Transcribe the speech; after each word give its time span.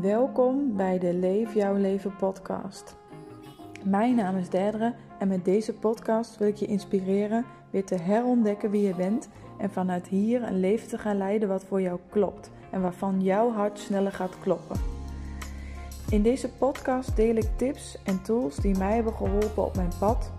Welkom 0.00 0.76
bij 0.76 0.98
de 0.98 1.14
Leef 1.14 1.54
Jouw 1.54 1.74
Leven 1.74 2.16
podcast. 2.16 2.96
Mijn 3.84 4.14
naam 4.14 4.36
is 4.36 4.48
Derdere 4.48 4.94
en 5.18 5.28
met 5.28 5.44
deze 5.44 5.74
podcast 5.74 6.36
wil 6.36 6.48
ik 6.48 6.56
je 6.56 6.66
inspireren 6.66 7.44
weer 7.70 7.84
te 7.84 7.94
herontdekken 7.94 8.70
wie 8.70 8.82
je 8.82 8.94
bent 8.94 9.28
en 9.58 9.70
vanuit 9.70 10.06
hier 10.06 10.42
een 10.42 10.60
leven 10.60 10.88
te 10.88 10.98
gaan 10.98 11.16
leiden 11.16 11.48
wat 11.48 11.64
voor 11.64 11.80
jou 11.80 11.98
klopt 12.10 12.50
en 12.70 12.80
waarvan 12.82 13.22
jouw 13.22 13.52
hart 13.52 13.78
sneller 13.78 14.12
gaat 14.12 14.40
kloppen. 14.40 14.80
In 16.10 16.22
deze 16.22 16.48
podcast 16.48 17.16
deel 17.16 17.36
ik 17.36 17.48
tips 17.56 17.98
en 18.04 18.22
tools 18.22 18.56
die 18.56 18.78
mij 18.78 18.94
hebben 18.94 19.14
geholpen 19.14 19.64
op 19.64 19.76
mijn 19.76 19.92
pad 19.98 20.32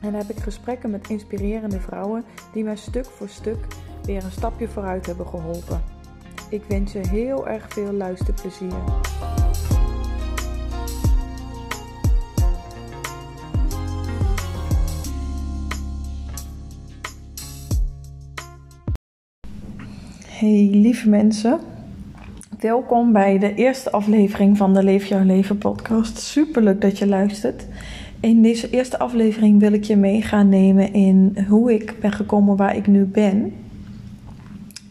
en 0.00 0.14
heb 0.14 0.28
ik 0.28 0.38
gesprekken 0.38 0.90
met 0.90 1.08
inspirerende 1.08 1.80
vrouwen 1.80 2.24
die 2.52 2.64
mij 2.64 2.76
stuk 2.76 3.06
voor 3.06 3.28
stuk 3.28 3.66
weer 4.02 4.24
een 4.24 4.30
stapje 4.30 4.68
vooruit 4.68 5.06
hebben 5.06 5.26
geholpen. 5.26 5.93
Ik 6.54 6.62
wens 6.68 6.92
je 6.92 7.08
heel 7.08 7.48
erg 7.48 7.66
veel 7.68 7.92
luisterplezier. 7.92 8.72
Hey 20.28 20.68
lieve 20.72 21.08
mensen, 21.08 21.60
welkom 22.60 23.12
bij 23.12 23.38
de 23.38 23.54
eerste 23.54 23.90
aflevering 23.90 24.56
van 24.56 24.74
de 24.74 24.82
Leef 24.82 25.06
Jouw 25.06 25.24
Leven 25.24 25.58
podcast. 25.58 26.18
Super 26.18 26.62
leuk 26.62 26.80
dat 26.80 26.98
je 26.98 27.06
luistert. 27.06 27.66
In 28.20 28.42
deze 28.42 28.70
eerste 28.70 28.98
aflevering 28.98 29.60
wil 29.60 29.72
ik 29.72 29.84
je 29.84 29.96
mee 29.96 30.22
gaan 30.22 30.48
nemen 30.48 30.92
in 30.92 31.46
hoe 31.48 31.72
ik 31.72 31.94
ben 32.00 32.12
gekomen 32.12 32.56
waar 32.56 32.76
ik 32.76 32.86
nu 32.86 33.04
ben. 33.04 33.52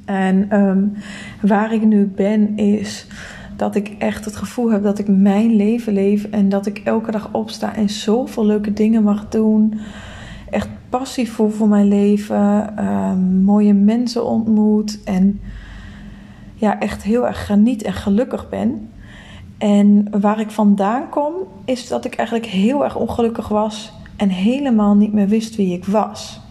En 0.05 0.49
ehm, 0.49 0.83
waar 1.41 1.73
ik 1.73 1.83
nu 1.85 2.05
ben 2.05 2.57
is 2.57 3.07
dat 3.55 3.75
ik 3.75 3.95
echt 3.97 4.25
het 4.25 4.35
gevoel 4.35 4.71
heb 4.71 4.83
dat 4.83 4.99
ik 4.99 5.07
mijn 5.07 5.55
leven 5.55 5.93
leef 5.93 6.23
en 6.23 6.49
dat 6.49 6.65
ik 6.65 6.81
elke 6.83 7.11
dag 7.11 7.29
opsta 7.31 7.75
en 7.75 7.89
zoveel 7.89 8.45
leuke 8.45 8.73
dingen 8.73 9.03
mag 9.03 9.29
doen. 9.29 9.79
Echt 10.49 10.69
passie 10.89 11.31
voel 11.31 11.49
voor 11.49 11.67
mijn 11.67 11.87
leven, 11.87 12.73
um, 12.85 13.43
mooie 13.43 13.73
mensen 13.73 14.25
ontmoet 14.25 15.03
en 15.03 15.41
ja, 16.53 16.79
echt 16.79 17.03
heel 17.03 17.27
erg 17.27 17.45
geniet 17.45 17.83
en 17.83 17.93
gelukkig 17.93 18.49
ben. 18.49 18.89
En 19.57 20.07
waar 20.21 20.39
ik 20.39 20.51
vandaan 20.51 21.09
kom, 21.09 21.33
is 21.65 21.87
dat 21.87 22.05
ik 22.05 22.15
eigenlijk 22.15 22.47
heel 22.47 22.83
erg 22.83 22.95
ongelukkig 22.95 23.47
was 23.47 23.93
en 24.15 24.29
helemaal 24.29 24.95
niet 24.95 25.13
meer 25.13 25.27
wist 25.27 25.55
wie 25.55 25.73
ik 25.73 25.85
was. 25.85 26.41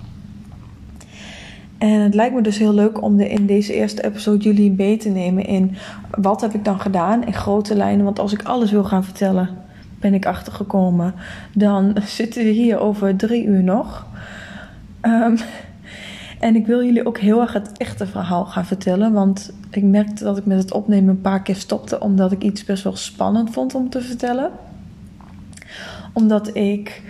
En 1.83 2.01
het 2.01 2.15
lijkt 2.15 2.35
me 2.35 2.41
dus 2.41 2.59
heel 2.59 2.75
leuk 2.75 3.03
om 3.03 3.17
de, 3.17 3.29
in 3.29 3.47
deze 3.47 3.75
eerste 3.75 4.05
episode 4.05 4.45
jullie 4.45 4.73
mee 4.73 4.97
te 4.97 5.09
nemen 5.09 5.45
in 5.45 5.77
wat 6.11 6.41
heb 6.41 6.55
ik 6.55 6.65
dan 6.65 6.81
gedaan 6.81 7.27
in 7.27 7.33
grote 7.33 7.75
lijnen. 7.75 8.05
Want 8.05 8.19
als 8.19 8.33
ik 8.33 8.43
alles 8.43 8.71
wil 8.71 8.85
gaan 8.85 9.05
vertellen, 9.05 9.49
ben 10.01 10.15
ik 10.15 10.27
achtergekomen. 10.27 11.15
Dan 11.55 11.97
zitten 12.19 12.45
we 12.45 12.51
hier 12.51 12.79
over 12.79 13.17
drie 13.17 13.45
uur 13.45 13.63
nog. 13.63 14.07
Um, 15.03 15.37
en 16.41 16.57
ik 16.57 16.67
wil 16.67 16.85
jullie 16.85 17.07
ook 17.07 17.19
heel 17.19 17.41
erg 17.41 17.53
het 17.53 17.73
echte 17.77 18.07
verhaal 18.07 18.45
gaan 18.45 18.67
vertellen. 18.67 19.13
Want 19.13 19.53
ik 19.71 19.83
merkte 19.83 20.25
dat 20.25 20.39
ik 20.39 20.47
met 20.47 20.59
het 20.59 20.73
opnemen 20.73 21.09
een 21.09 21.21
paar 21.21 21.43
keer 21.43 21.57
stopte. 21.57 22.01
Omdat 22.01 22.33
ik 22.33 22.43
iets 22.43 22.65
best 22.65 22.85
wel 22.85 22.97
spannend 22.97 23.51
vond 23.51 23.75
om 23.75 23.91
te 23.91 24.01
vertellen. 24.01 24.51
Omdat 26.13 26.57
ik. 26.57 27.03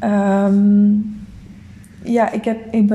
Um, 0.00 1.25
ja, 2.06 2.30
ik 2.30 2.44
heb 2.44 2.58
in 2.70 2.86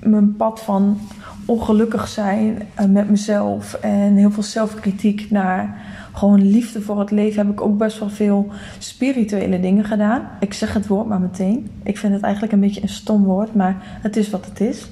mijn, 0.00 0.36
pad 0.36 0.60
van 0.60 0.98
ongelukkig 1.44 2.08
zijn 2.08 2.62
uh, 2.80 2.86
met 2.86 3.10
mezelf 3.10 3.74
en 3.74 4.16
heel 4.16 4.30
veel 4.30 4.42
zelfkritiek 4.42 5.30
naar 5.30 5.80
gewoon 6.12 6.50
liefde 6.50 6.80
voor 6.80 6.98
het 6.98 7.10
leven 7.10 7.46
heb 7.46 7.52
ik 7.52 7.60
ook 7.60 7.78
best 7.78 7.98
wel 7.98 8.10
veel 8.10 8.48
spirituele 8.78 9.60
dingen 9.60 9.84
gedaan. 9.84 10.28
Ik 10.40 10.54
zeg 10.54 10.72
het 10.72 10.86
woord 10.86 11.06
maar 11.06 11.20
meteen. 11.20 11.70
Ik 11.82 11.98
vind 11.98 12.12
het 12.12 12.22
eigenlijk 12.22 12.52
een 12.52 12.60
beetje 12.60 12.82
een 12.82 12.88
stom 12.88 13.24
woord, 13.24 13.54
maar 13.54 13.76
het 13.82 14.16
is 14.16 14.30
wat 14.30 14.44
het 14.44 14.60
is. 14.60 14.88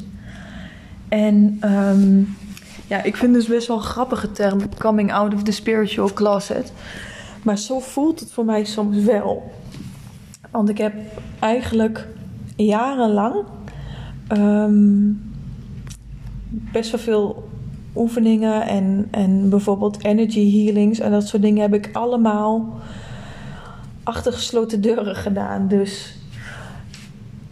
En 1.08 1.60
um, 1.64 2.36
ja, 2.86 3.02
ik 3.02 3.16
vind 3.16 3.34
dus 3.34 3.46
best 3.46 3.66
wel 3.66 3.76
een 3.76 3.82
grappige 3.82 4.32
term, 4.32 4.60
coming 4.78 5.12
out 5.12 5.34
of 5.34 5.42
the 5.42 5.52
spiritual 5.52 6.12
closet. 6.12 6.72
Maar 7.42 7.58
zo 7.58 7.80
voelt 7.80 8.20
het 8.20 8.32
voor 8.32 8.44
mij 8.44 8.64
soms 8.64 8.96
wel. 8.96 9.50
Want 10.50 10.68
ik 10.68 10.78
heb 10.78 10.94
eigenlijk 11.38 12.06
jarenlang 12.64 13.34
um, 14.32 15.32
best 16.50 16.90
wel 16.90 17.00
veel 17.00 17.48
oefeningen 17.96 18.62
en, 18.62 19.08
en 19.10 19.48
bijvoorbeeld 19.48 20.04
energy 20.04 20.64
healings 20.64 20.98
en 20.98 21.10
dat 21.10 21.26
soort 21.26 21.42
dingen 21.42 21.62
heb 21.62 21.74
ik 21.74 21.90
allemaal 21.92 22.78
achter 24.02 24.32
gesloten 24.32 24.80
deuren 24.80 25.16
gedaan. 25.16 25.68
Dus 25.68 26.14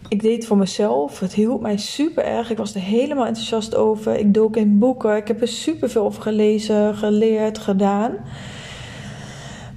ik 0.07 0.21
deed 0.21 0.35
het 0.35 0.45
voor 0.45 0.57
mezelf. 0.57 1.19
Het 1.19 1.33
hielp 1.33 1.61
mij 1.61 1.77
super 1.77 2.23
erg. 2.23 2.49
Ik 2.49 2.57
was 2.57 2.75
er 2.75 2.81
helemaal 2.81 3.25
enthousiast 3.25 3.75
over. 3.75 4.17
Ik 4.17 4.33
dook 4.33 4.55
in 4.55 4.79
boeken. 4.79 5.15
Ik 5.15 5.27
heb 5.27 5.41
er 5.41 5.47
super 5.47 5.89
veel 5.89 6.03
over 6.03 6.21
gelezen, 6.21 6.95
geleerd, 6.95 7.57
gedaan. 7.57 8.11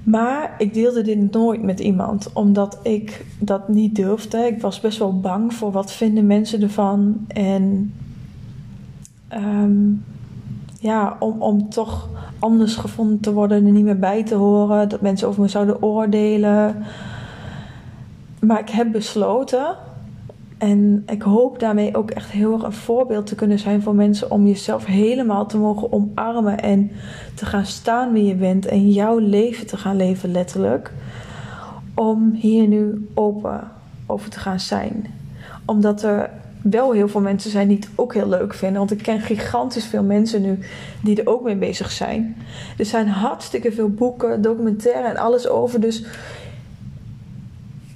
Maar 0.03 0.55
ik 0.59 0.75
deelde 0.75 1.03
dit 1.03 1.33
nooit 1.33 1.63
met 1.63 1.81
iemand, 1.81 2.33
omdat 2.33 2.79
ik 2.83 3.27
dat 3.39 3.69
niet 3.69 3.97
durfde. 3.97 4.39
Ik 4.39 4.61
was 4.61 4.81
best 4.81 4.99
wel 4.99 5.21
bang 5.21 5.55
voor 5.55 5.73
wat 5.73 5.93
vinden 5.93 6.27
mensen 6.27 6.63
ervan. 6.63 7.25
En 7.29 7.95
um, 9.35 10.05
ja, 10.81 11.17
om, 11.19 11.43
om 11.43 11.71
toch 11.71 12.09
anders 12.39 12.75
gevonden 12.77 13.21
te 13.21 13.33
worden 13.33 13.67
en 13.67 13.73
niet 13.73 13.85
meer 13.85 13.99
bij 13.99 14.25
te 14.25 14.35
horen. 14.35 14.89
Dat 14.89 15.01
mensen 15.01 15.29
over 15.29 15.41
me 15.43 15.49
zouden 15.49 15.83
oordelen. 15.83 16.85
Maar 18.41 18.61
ik 18.61 18.71
heb 18.71 18.93
besloten 18.93 19.77
en 20.63 21.03
ik 21.07 21.23
hoop 21.23 21.59
daarmee 21.59 21.97
ook 21.97 22.11
echt 22.11 22.31
heel 22.31 22.53
erg 22.53 22.63
een 22.63 22.73
voorbeeld 22.73 23.27
te 23.27 23.35
kunnen 23.35 23.59
zijn 23.59 23.83
voor 23.83 23.95
mensen 23.95 24.31
om 24.31 24.47
jezelf 24.47 24.85
helemaal 24.85 25.47
te 25.47 25.59
mogen 25.59 25.93
omarmen 25.93 26.59
en 26.61 26.91
te 27.35 27.47
gaan 27.47 27.67
staan 27.67 28.13
wie 28.13 28.25
je 28.25 28.35
bent 28.35 28.67
en 28.67 28.91
jouw 28.91 29.19
leven 29.19 29.67
te 29.67 29.77
gaan 29.77 29.97
leven 29.97 30.31
letterlijk. 30.31 30.93
Om 31.95 32.33
hier 32.33 32.69
nu 32.69 33.09
open 33.15 33.71
over 34.07 34.31
te 34.31 34.39
gaan 34.39 34.61
zijn. 34.61 35.07
Omdat 35.65 36.03
er 36.03 36.31
wel 36.63 36.93
heel 36.93 37.09
veel 37.09 37.21
mensen 37.21 37.51
zijn 37.51 37.69
die 37.69 37.77
het 37.77 37.89
ook 37.95 38.15
heel 38.15 38.29
leuk 38.29 38.55
vinden. 38.55 38.79
Want 38.79 38.91
ik 38.91 39.03
ken 39.03 39.21
gigantisch 39.21 39.87
veel 39.87 40.05
mensen 40.05 40.43
nu 40.43 40.59
die 41.03 41.21
er 41.21 41.29
ook 41.29 41.43
mee 41.43 41.57
bezig 41.57 41.91
zijn. 41.91 42.37
Er 42.79 42.87
zijn 42.87 43.09
hartstikke 43.09 43.73
veel 43.73 43.91
boeken, 43.91 44.43
documentaire 44.43 45.09
en 45.09 45.17
alles 45.17 45.49
over. 45.49 45.81
Dus 45.81 46.05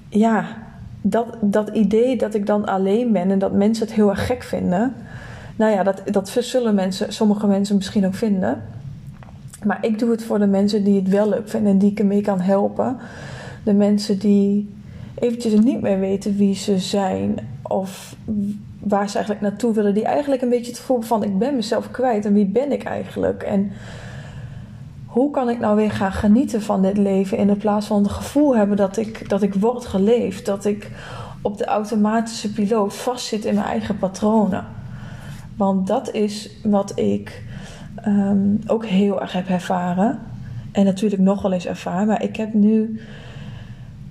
ja, 0.08 0.64
dat, 1.08 1.26
dat 1.40 1.68
idee 1.68 2.16
dat 2.16 2.34
ik 2.34 2.46
dan 2.46 2.64
alleen 2.64 3.12
ben 3.12 3.30
en 3.30 3.38
dat 3.38 3.52
mensen 3.52 3.86
het 3.86 3.94
heel 3.94 4.10
erg 4.10 4.26
gek 4.26 4.42
vinden. 4.42 4.94
Nou 5.56 5.72
ja, 5.72 5.82
dat, 5.82 6.02
dat 6.10 6.28
zullen 6.28 6.74
mensen, 6.74 7.12
sommige 7.12 7.46
mensen 7.46 7.76
misschien 7.76 8.06
ook 8.06 8.14
vinden. 8.14 8.62
Maar 9.64 9.78
ik 9.80 9.98
doe 9.98 10.10
het 10.10 10.24
voor 10.24 10.38
de 10.38 10.46
mensen 10.46 10.84
die 10.84 11.00
het 11.00 11.08
wel 11.08 11.28
leuk 11.28 11.48
vinden 11.48 11.72
en 11.72 11.78
die 11.78 11.90
ik 11.90 11.98
ermee 11.98 12.20
kan 12.20 12.40
helpen. 12.40 12.96
De 13.64 13.72
mensen 13.72 14.18
die 14.18 14.74
eventjes 15.14 15.60
niet 15.60 15.80
meer 15.80 15.98
weten 15.98 16.36
wie 16.36 16.54
ze 16.54 16.78
zijn 16.78 17.38
of 17.62 18.16
waar 18.78 19.08
ze 19.08 19.14
eigenlijk 19.14 19.46
naartoe 19.46 19.74
willen. 19.74 19.94
Die 19.94 20.04
eigenlijk 20.04 20.42
een 20.42 20.48
beetje 20.48 20.70
het 20.70 20.80
gevoel 20.80 21.00
van 21.00 21.22
ik 21.22 21.38
ben 21.38 21.54
mezelf 21.54 21.90
kwijt 21.90 22.24
en 22.24 22.32
wie 22.32 22.46
ben 22.46 22.72
ik 22.72 22.82
eigenlijk? 22.82 23.42
En 23.42 23.72
hoe 25.16 25.30
kan 25.30 25.48
ik 25.48 25.58
nou 25.58 25.76
weer 25.76 25.90
gaan 25.90 26.12
genieten 26.12 26.62
van 26.62 26.82
dit 26.82 26.96
leven 26.96 27.38
in 27.38 27.56
plaats 27.56 27.86
van 27.86 28.02
het 28.02 28.12
gevoel 28.12 28.56
hebben 28.56 28.76
dat 28.76 28.96
ik, 28.96 29.28
dat 29.28 29.42
ik 29.42 29.54
word 29.54 29.86
geleefd, 29.86 30.46
dat 30.46 30.64
ik 30.64 30.90
op 31.42 31.58
de 31.58 31.64
automatische 31.64 32.52
piloot 32.52 32.94
vastzit 32.94 33.44
in 33.44 33.54
mijn 33.54 33.66
eigen 33.66 33.98
patronen. 33.98 34.64
Want 35.56 35.86
dat 35.86 36.12
is 36.12 36.50
wat 36.62 36.98
ik 36.98 37.44
um, 38.06 38.60
ook 38.66 38.86
heel 38.86 39.20
erg 39.20 39.32
heb 39.32 39.48
ervaren. 39.48 40.18
En 40.72 40.84
natuurlijk 40.84 41.22
nog 41.22 41.42
wel 41.42 41.52
eens 41.52 41.66
ervaren. 41.66 42.06
Maar 42.06 42.22
ik 42.22 42.36
heb 42.36 42.54
nu 42.54 43.00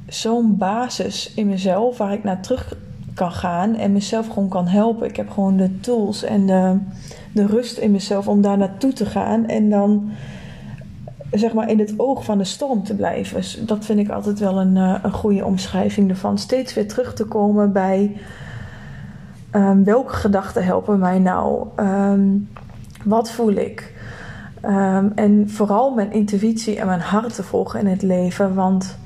zo'n 0.08 0.58
basis 0.58 1.34
in 1.34 1.48
mezelf 1.48 1.98
waar 1.98 2.14
ik 2.14 2.24
naar 2.24 2.42
terug 2.42 2.78
kan 3.14 3.32
gaan 3.32 3.76
en 3.76 3.92
mezelf 3.92 4.28
gewoon 4.28 4.50
kan 4.50 4.68
helpen. 4.68 5.08
Ik 5.08 5.16
heb 5.16 5.30
gewoon 5.30 5.58
de 5.58 5.80
tools 5.80 6.24
en 6.24 6.46
de, 6.46 6.78
de 7.32 7.46
rust 7.46 7.78
in 7.78 7.92
mezelf 7.92 8.28
om 8.28 8.42
daar 8.42 8.58
naartoe 8.58 8.94
te 8.94 9.06
gaan. 9.06 9.48
En 9.48 9.70
dan 9.70 10.12
zeg 11.38 11.54
maar 11.54 11.70
in 11.70 11.80
het 11.80 11.94
oog 11.98 12.24
van 12.26 12.38
de 12.38 12.44
storm 12.44 12.84
te 12.84 12.96
blijven. 12.96 13.36
Dus 13.38 13.60
dat 13.66 13.86
vind 13.86 14.00
ik 14.00 14.10
altijd 14.10 14.40
wel 14.40 14.60
een, 14.60 14.76
uh, 14.76 14.96
een 15.04 15.12
goede 15.12 15.46
omschrijving 15.46 16.10
ervan. 16.10 16.38
Steeds 16.38 16.74
weer 16.74 16.88
terug 16.88 17.14
te 17.14 17.26
komen 17.26 17.72
bij 17.72 18.18
um, 19.52 19.84
welke 19.84 20.14
gedachten 20.14 20.66
helpen 20.66 21.00
mij 21.00 21.20
nou? 21.20 21.68
Um, 21.80 22.50
wat 23.04 23.32
voel 23.32 23.54
ik? 23.54 23.94
Um, 24.66 25.12
en 25.16 25.50
vooral 25.50 25.94
mijn 25.94 26.12
intuïtie 26.12 26.80
en 26.80 26.86
mijn 26.86 27.00
hart 27.00 27.36
te 27.36 27.44
volgen 27.44 27.80
in 27.80 27.88
het 27.88 28.02
leven. 28.02 28.54
Want 28.54 28.98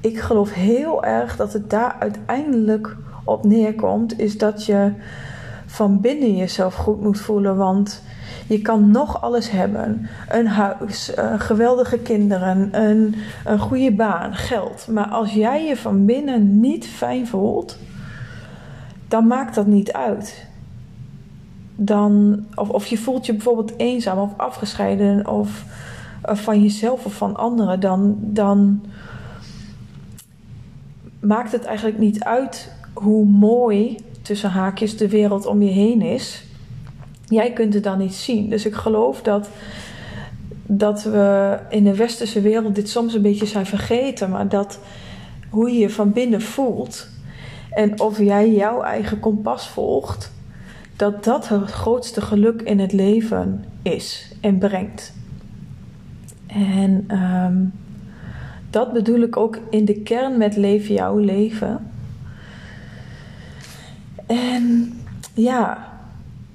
ik 0.00 0.18
geloof 0.18 0.52
heel 0.52 1.04
erg 1.04 1.36
dat 1.36 1.52
het 1.52 1.70
daar 1.70 1.96
uiteindelijk 1.98 2.96
op 3.24 3.44
neerkomt. 3.44 4.18
Is 4.18 4.38
dat 4.38 4.66
je 4.66 4.92
van 5.66 6.00
binnen 6.00 6.36
jezelf 6.36 6.74
goed 6.74 7.00
moet 7.00 7.20
voelen. 7.20 7.56
Want 7.56 8.02
je 8.46 8.62
kan 8.62 8.90
nog 8.90 9.22
alles 9.22 9.50
hebben: 9.50 10.08
een 10.28 10.46
huis, 10.46 11.12
uh, 11.18 11.40
geweldige 11.40 11.98
kinderen, 11.98 12.82
een, 12.82 13.14
een 13.44 13.58
goede 13.58 13.92
baan, 13.92 14.34
geld. 14.34 14.86
Maar 14.90 15.08
als 15.08 15.32
jij 15.32 15.66
je 15.66 15.76
van 15.76 16.04
binnen 16.04 16.60
niet 16.60 16.86
fijn 16.86 17.26
voelt, 17.26 17.78
dan 19.08 19.26
maakt 19.26 19.54
dat 19.54 19.66
niet 19.66 19.92
uit. 19.92 20.46
Dan, 21.76 22.44
of, 22.54 22.68
of 22.68 22.86
je 22.86 22.98
voelt 22.98 23.26
je 23.26 23.32
bijvoorbeeld 23.32 23.72
eenzaam 23.76 24.18
of 24.18 24.32
afgescheiden 24.36 25.28
of, 25.28 25.64
of 26.22 26.40
van 26.40 26.62
jezelf 26.62 27.04
of 27.04 27.14
van 27.14 27.36
anderen, 27.36 27.80
dan, 27.80 28.16
dan 28.20 28.84
maakt 31.20 31.52
het 31.52 31.64
eigenlijk 31.64 31.98
niet 31.98 32.24
uit 32.24 32.72
hoe 32.92 33.26
mooi 33.26 33.96
tussen 34.22 34.50
haakjes 34.50 34.96
de 34.96 35.08
wereld 35.08 35.46
om 35.46 35.62
je 35.62 35.70
heen 35.70 36.02
is. 36.02 36.44
Jij 37.28 37.52
kunt 37.52 37.74
het 37.74 37.82
dan 37.82 37.98
niet 37.98 38.14
zien. 38.14 38.48
Dus 38.48 38.66
ik 38.66 38.74
geloof 38.74 39.22
dat, 39.22 39.48
dat 40.62 41.02
we 41.02 41.58
in 41.68 41.84
de 41.84 41.96
westerse 41.96 42.40
wereld 42.40 42.74
dit 42.74 42.88
soms 42.88 43.14
een 43.14 43.22
beetje 43.22 43.46
zijn 43.46 43.66
vergeten. 43.66 44.30
Maar 44.30 44.48
dat 44.48 44.78
hoe 45.50 45.70
je 45.70 45.78
je 45.78 45.90
van 45.90 46.12
binnen 46.12 46.40
voelt 46.40 47.08
en 47.70 48.00
of 48.00 48.18
jij 48.18 48.52
jouw 48.52 48.82
eigen 48.82 49.20
kompas 49.20 49.68
volgt, 49.68 50.32
dat 50.96 51.24
dat 51.24 51.48
het 51.48 51.70
grootste 51.70 52.20
geluk 52.20 52.62
in 52.62 52.78
het 52.78 52.92
leven 52.92 53.64
is 53.82 54.32
en 54.40 54.58
brengt. 54.58 55.14
En 56.46 57.04
ehm, 57.08 57.56
dat 58.70 58.92
bedoel 58.92 59.20
ik 59.20 59.36
ook 59.36 59.58
in 59.70 59.84
de 59.84 60.02
kern 60.02 60.38
met 60.38 60.56
leven 60.56 60.94
jouw 60.94 61.18
leven. 61.18 61.90
En 64.26 64.92
ja, 65.34 65.95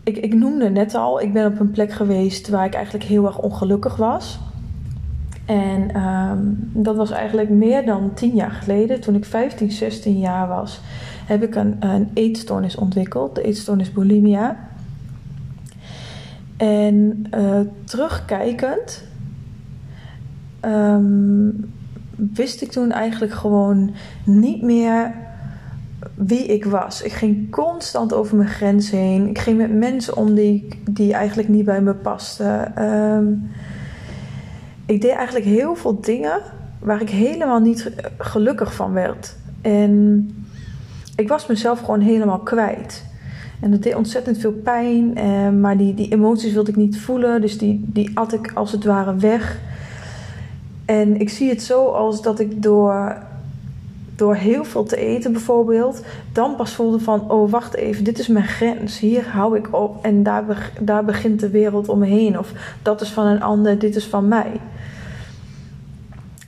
ik, 0.03 0.18
ik 0.18 0.33
noemde 0.33 0.69
net 0.69 0.95
al, 0.95 1.21
ik 1.21 1.33
ben 1.33 1.45
op 1.45 1.59
een 1.59 1.71
plek 1.71 1.92
geweest 1.92 2.50
waar 2.50 2.65
ik 2.65 2.74
eigenlijk 2.74 3.06
heel 3.06 3.25
erg 3.25 3.39
ongelukkig 3.39 3.95
was. 3.95 4.39
En 5.45 5.94
ehm, 5.94 6.39
dat 6.57 6.95
was 6.95 7.12
eigenlijk 7.12 7.50
meer 7.50 7.86
dan 7.86 8.13
tien 8.13 8.36
jaar 8.36 8.51
geleden, 8.51 9.01
toen 9.01 9.15
ik 9.15 9.25
15, 9.25 9.71
16 9.71 10.19
jaar 10.19 10.48
was, 10.48 10.81
heb 11.25 11.44
ik 11.44 11.56
een, 11.56 11.75
een 11.80 12.09
eetstoornis 12.13 12.75
ontwikkeld, 12.75 13.36
de 13.36 13.42
eetstoornis 13.42 13.92
bulimia. 13.92 14.69
En 16.57 17.24
uh, 17.36 17.59
terugkijkend 17.83 19.04
ehm, 20.59 21.50
wist 22.15 22.62
ik 22.62 22.71
toen 22.71 22.92
eigenlijk 22.92 23.33
gewoon 23.33 23.92
niet 24.25 24.62
meer 24.62 25.13
wie 26.25 26.45
ik 26.45 26.65
was. 26.65 27.01
Ik 27.01 27.12
ging 27.12 27.51
constant 27.51 28.13
over 28.13 28.38
mijn 28.38 28.50
grens 28.50 28.91
heen. 28.91 29.27
Ik 29.27 29.39
ging 29.39 29.57
met 29.57 29.73
mensen 29.73 30.18
om 30.18 30.33
die, 30.33 30.68
die 30.89 31.13
eigenlijk 31.13 31.50
niet 31.50 31.65
bij 31.65 31.81
me 31.81 31.94
pasten. 31.94 32.83
Um, 32.83 33.51
ik 34.85 35.01
deed 35.01 35.12
eigenlijk 35.12 35.45
heel 35.45 35.75
veel 35.75 36.01
dingen 36.01 36.41
waar 36.79 37.01
ik 37.01 37.09
helemaal 37.09 37.59
niet 37.59 37.91
gelukkig 38.18 38.73
van 38.73 38.94
werd. 38.94 39.35
En 39.62 40.29
ik 41.15 41.27
was 41.27 41.47
mezelf 41.47 41.79
gewoon 41.79 42.00
helemaal 42.00 42.39
kwijt. 42.39 43.06
En 43.59 43.71
dat 43.71 43.83
deed 43.83 43.95
ontzettend 43.95 44.38
veel 44.38 44.53
pijn. 44.53 45.15
Eh, 45.15 45.50
maar 45.50 45.77
die, 45.77 45.94
die 45.94 46.12
emoties 46.12 46.53
wilde 46.53 46.71
ik 46.71 46.77
niet 46.77 47.00
voelen. 47.00 47.41
Dus 47.41 47.57
die, 47.57 47.85
die 47.85 48.12
at 48.13 48.33
ik 48.33 48.51
als 48.53 48.71
het 48.71 48.83
ware 48.83 49.15
weg. 49.15 49.59
En 50.85 51.19
ik 51.19 51.29
zie 51.29 51.50
het 51.50 51.63
zo 51.63 51.85
als 51.85 52.21
dat 52.21 52.39
ik 52.39 52.63
door 52.63 53.29
door 54.21 54.35
heel 54.35 54.63
veel 54.63 54.83
te 54.83 54.95
eten 54.95 55.31
bijvoorbeeld, 55.31 56.01
dan 56.33 56.56
pas 56.56 56.73
voelde 56.73 57.00
van, 57.00 57.31
oh 57.31 57.51
wacht 57.51 57.75
even, 57.75 58.03
dit 58.03 58.19
is 58.19 58.27
mijn 58.27 58.47
grens, 58.47 59.00
hier 59.00 59.29
hou 59.29 59.57
ik 59.57 59.73
op 59.73 60.06
en 60.06 60.23
daar, 60.23 60.71
daar 60.81 61.06
begint 61.06 61.39
de 61.39 61.50
wereld 61.50 61.89
om 61.89 62.00
me 62.00 62.06
heen. 62.06 62.39
Of 62.39 62.53
dat 62.81 63.01
is 63.01 63.09
van 63.09 63.25
een 63.25 63.41
ander, 63.41 63.79
dit 63.79 63.95
is 63.95 64.06
van 64.06 64.27
mij. 64.27 64.51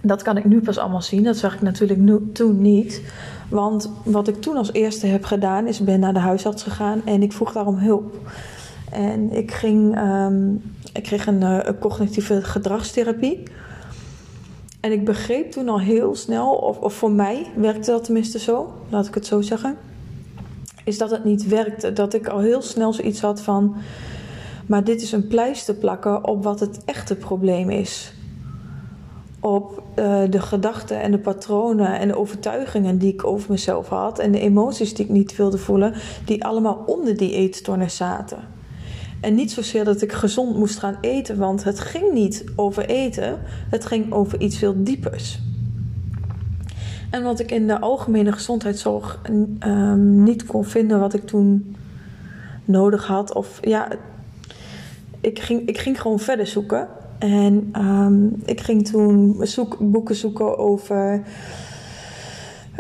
Dat 0.02 0.22
kan 0.22 0.38
ik 0.38 0.46
nu 0.46 0.62
pas 0.62 0.78
allemaal 0.78 1.02
zien, 1.02 1.24
dat 1.24 1.38
zag 1.38 1.54
ik 1.54 1.62
natuurlijk 1.62 2.00
nu, 2.00 2.32
toen 2.34 2.62
niet. 2.62 3.02
Want 3.50 3.90
wat 4.04 4.28
ik 4.28 4.42
toen 4.42 4.58
als 4.58 4.74
eerste 4.74 5.08
heb 5.08 5.24
gedaan, 5.24 5.68
is 5.68 5.80
ben 5.80 6.00
naar 6.00 6.14
de 6.14 6.20
huisarts 6.20 6.64
gegaan 6.64 7.02
en 7.06 7.24
ik 7.24 7.32
vroeg 7.32 7.52
daarom 7.52 7.78
hulp. 7.78 8.16
En 8.92 9.32
ik, 9.32 9.52
ging, 9.52 9.96
ehm, 9.96 10.54
ik 10.94 11.04
kreeg 11.04 11.28
een, 11.28 11.42
uh, 11.42 11.60
een 11.62 11.80
cognitieve 11.80 12.42
gedragstherapie. 12.42 13.44
En 14.84 14.92
ik 14.92 15.06
begreep 15.06 15.52
toen 15.52 15.70
al 15.70 15.80
heel 15.80 16.16
snel, 16.16 16.52
of, 16.52 16.80
of 16.80 16.94
voor 16.94 17.12
mij 17.12 17.52
werkte 17.56 17.92
dat 17.92 18.04
tenminste 18.04 18.40
zo, 18.40 18.74
laat 18.90 19.08
ik 19.08 19.14
het 19.14 19.26
zo 19.26 19.42
zeggen, 19.42 19.78
is 20.84 20.98
dat 20.98 21.12
het 21.12 21.24
niet 21.24 21.48
werkte. 21.48 21.94
Dat 21.94 22.14
ik 22.14 22.28
al 22.28 22.40
heel 22.40 22.62
snel 22.62 22.94
zoiets 22.94 23.22
had 23.22 23.42
van, 23.42 23.76
maar 24.66 24.84
dit 24.84 25.02
is 25.02 25.12
een 25.12 25.28
pleister 25.28 25.76
plakken 25.76 26.28
op 26.28 26.44
wat 26.44 26.60
het 26.60 26.86
echte 26.86 27.16
probleem 27.16 27.70
is. 27.70 28.14
Op 29.40 29.84
uh, 29.96 30.22
de 30.30 30.42
gedachten 30.42 31.02
en 31.02 31.12
de 31.12 31.20
patronen 31.20 32.00
en 32.00 32.08
de 32.08 32.18
overtuigingen 32.18 32.98
die 32.98 33.14
ik 33.14 33.26
over 33.26 33.52
mezelf 33.52 33.88
had 33.88 34.20
en 34.20 34.32
de 34.32 34.40
emoties 34.40 34.94
die 34.94 35.06
ik 35.06 35.12
niet 35.12 35.36
wilde 35.36 35.58
voelen, 35.58 35.94
die 36.26 36.46
allemaal 36.46 36.84
onder 36.86 37.18
die 37.18 37.32
eetstoornis 37.32 37.96
zaten. 37.96 38.53
En 39.24 39.36
niet 39.36 39.52
zozeer 39.52 39.84
dat 39.84 40.02
ik 40.02 40.12
gezond 40.12 40.58
moest 40.58 40.80
gaan 40.80 40.98
eten, 41.02 41.38
want 41.38 41.64
het 41.64 41.80
ging 41.80 42.14
niet 42.14 42.44
over 42.56 42.86
eten, 42.86 43.40
het 43.70 43.86
ging 43.86 44.12
over 44.12 44.42
iets 44.42 44.58
veel 44.58 44.84
diepers. 44.84 45.40
En 47.10 47.24
wat 47.24 47.40
ik 47.40 47.52
in 47.52 47.68
de 47.68 47.80
algemene 47.80 48.32
gezondheidszorg 48.32 49.22
um, 49.60 50.24
niet 50.24 50.46
kon 50.46 50.66
vinden 50.66 51.00
wat 51.00 51.14
ik 51.14 51.26
toen 51.26 51.76
nodig 52.66 53.08
had, 53.08 53.34
of 53.34 53.60
ja, 53.62 53.88
ik 55.20 55.40
ging, 55.40 55.68
ik 55.68 55.78
ging 55.78 56.02
gewoon 56.02 56.20
verder 56.20 56.48
zoeken. 56.48 56.88
En 57.20 57.72
um, 57.78 58.42
ik 58.46 58.62
ging 58.62 58.88
toen 58.88 59.44
boeken 59.80 60.16
zoeken 60.16 60.58
over 60.58 61.24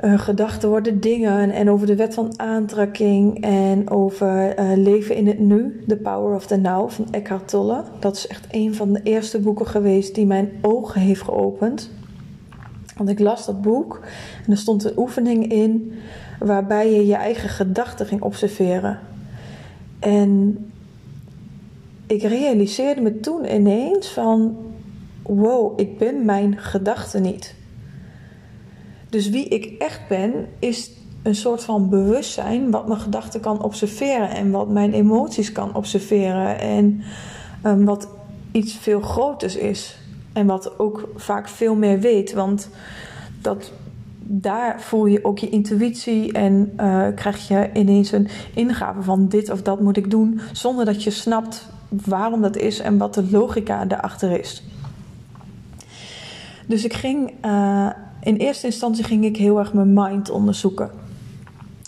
uh, 0.03 0.19
gedachten 0.19 0.69
worden 0.69 0.99
dingen 0.99 1.51
en 1.51 1.69
over 1.69 1.87
de 1.87 1.95
wet 1.95 2.13
van 2.13 2.39
aantrekking 2.39 3.43
en 3.43 3.89
over 3.89 4.59
uh, 4.59 4.77
leven 4.77 5.15
in 5.15 5.27
het 5.27 5.39
nu, 5.39 5.83
The 5.87 5.95
Power 5.95 6.35
of 6.35 6.45
the 6.45 6.57
Now 6.57 6.89
van 6.89 7.07
Eckhart 7.11 7.47
Tolle. 7.47 7.83
Dat 7.99 8.15
is 8.15 8.27
echt 8.27 8.47
een 8.51 8.75
van 8.75 8.93
de 8.93 9.01
eerste 9.03 9.39
boeken 9.39 9.67
geweest 9.67 10.15
die 10.15 10.25
mijn 10.25 10.51
ogen 10.61 11.01
heeft 11.01 11.21
geopend. 11.21 11.89
Want 12.97 13.09
ik 13.09 13.19
las 13.19 13.45
dat 13.45 13.61
boek 13.61 13.99
en 14.45 14.51
er 14.51 14.57
stond 14.57 14.83
een 14.83 14.97
oefening 14.97 15.51
in 15.51 15.93
waarbij 16.39 16.93
je 16.93 17.05
je 17.05 17.15
eigen 17.15 17.49
gedachten 17.49 18.05
ging 18.05 18.21
observeren. 18.21 18.99
En 19.99 20.57
ik 22.07 22.23
realiseerde 22.23 23.01
me 23.01 23.19
toen 23.19 23.53
ineens 23.55 24.07
van 24.07 24.57
wow, 25.21 25.79
ik 25.79 25.97
ben 25.97 26.25
mijn 26.25 26.57
gedachten 26.57 27.21
niet. 27.21 27.55
Dus 29.13 29.29
wie 29.29 29.47
ik 29.47 29.81
echt 29.81 30.01
ben, 30.07 30.47
is 30.59 30.91
een 31.23 31.35
soort 31.35 31.63
van 31.63 31.89
bewustzijn 31.89 32.71
wat 32.71 32.87
mijn 32.87 32.99
gedachten 32.99 33.39
kan 33.39 33.63
observeren 33.63 34.29
en 34.29 34.51
wat 34.51 34.69
mijn 34.69 34.93
emoties 34.93 35.51
kan 35.51 35.75
observeren 35.75 36.59
en 36.59 37.01
um, 37.65 37.85
wat 37.85 38.07
iets 38.51 38.73
veel 38.73 39.01
groters 39.01 39.55
is 39.55 39.97
en 40.31 40.45
wat 40.45 40.79
ook 40.79 41.09
vaak 41.15 41.47
veel 41.47 41.75
meer 41.75 41.99
weet, 41.99 42.33
want 42.33 42.69
dat 43.41 43.71
daar 44.19 44.81
voel 44.81 45.05
je 45.05 45.25
ook 45.25 45.39
je 45.39 45.49
intuïtie 45.49 46.31
en 46.31 46.73
uh, 46.79 47.07
krijg 47.15 47.47
je 47.47 47.69
ineens 47.73 48.11
een 48.11 48.27
ingave 48.53 49.01
van 49.01 49.27
dit 49.27 49.49
of 49.49 49.61
dat 49.61 49.79
moet 49.81 49.97
ik 49.97 50.11
doen, 50.11 50.39
zonder 50.51 50.85
dat 50.85 51.03
je 51.03 51.09
snapt 51.09 51.69
waarom 51.89 52.41
dat 52.41 52.57
is 52.57 52.79
en 52.79 52.97
wat 52.97 53.13
de 53.13 53.29
logica 53.31 53.85
daarachter 53.85 54.39
is. 54.39 54.63
Dus 56.67 56.83
ik 56.83 56.93
ging 56.93 57.33
uh, 57.45 57.89
in 58.23 58.35
eerste 58.35 58.65
instantie 58.65 59.03
ging 59.03 59.25
ik 59.25 59.37
heel 59.37 59.59
erg 59.59 59.73
mijn 59.73 59.93
mind 59.93 60.29
onderzoeken. 60.29 60.89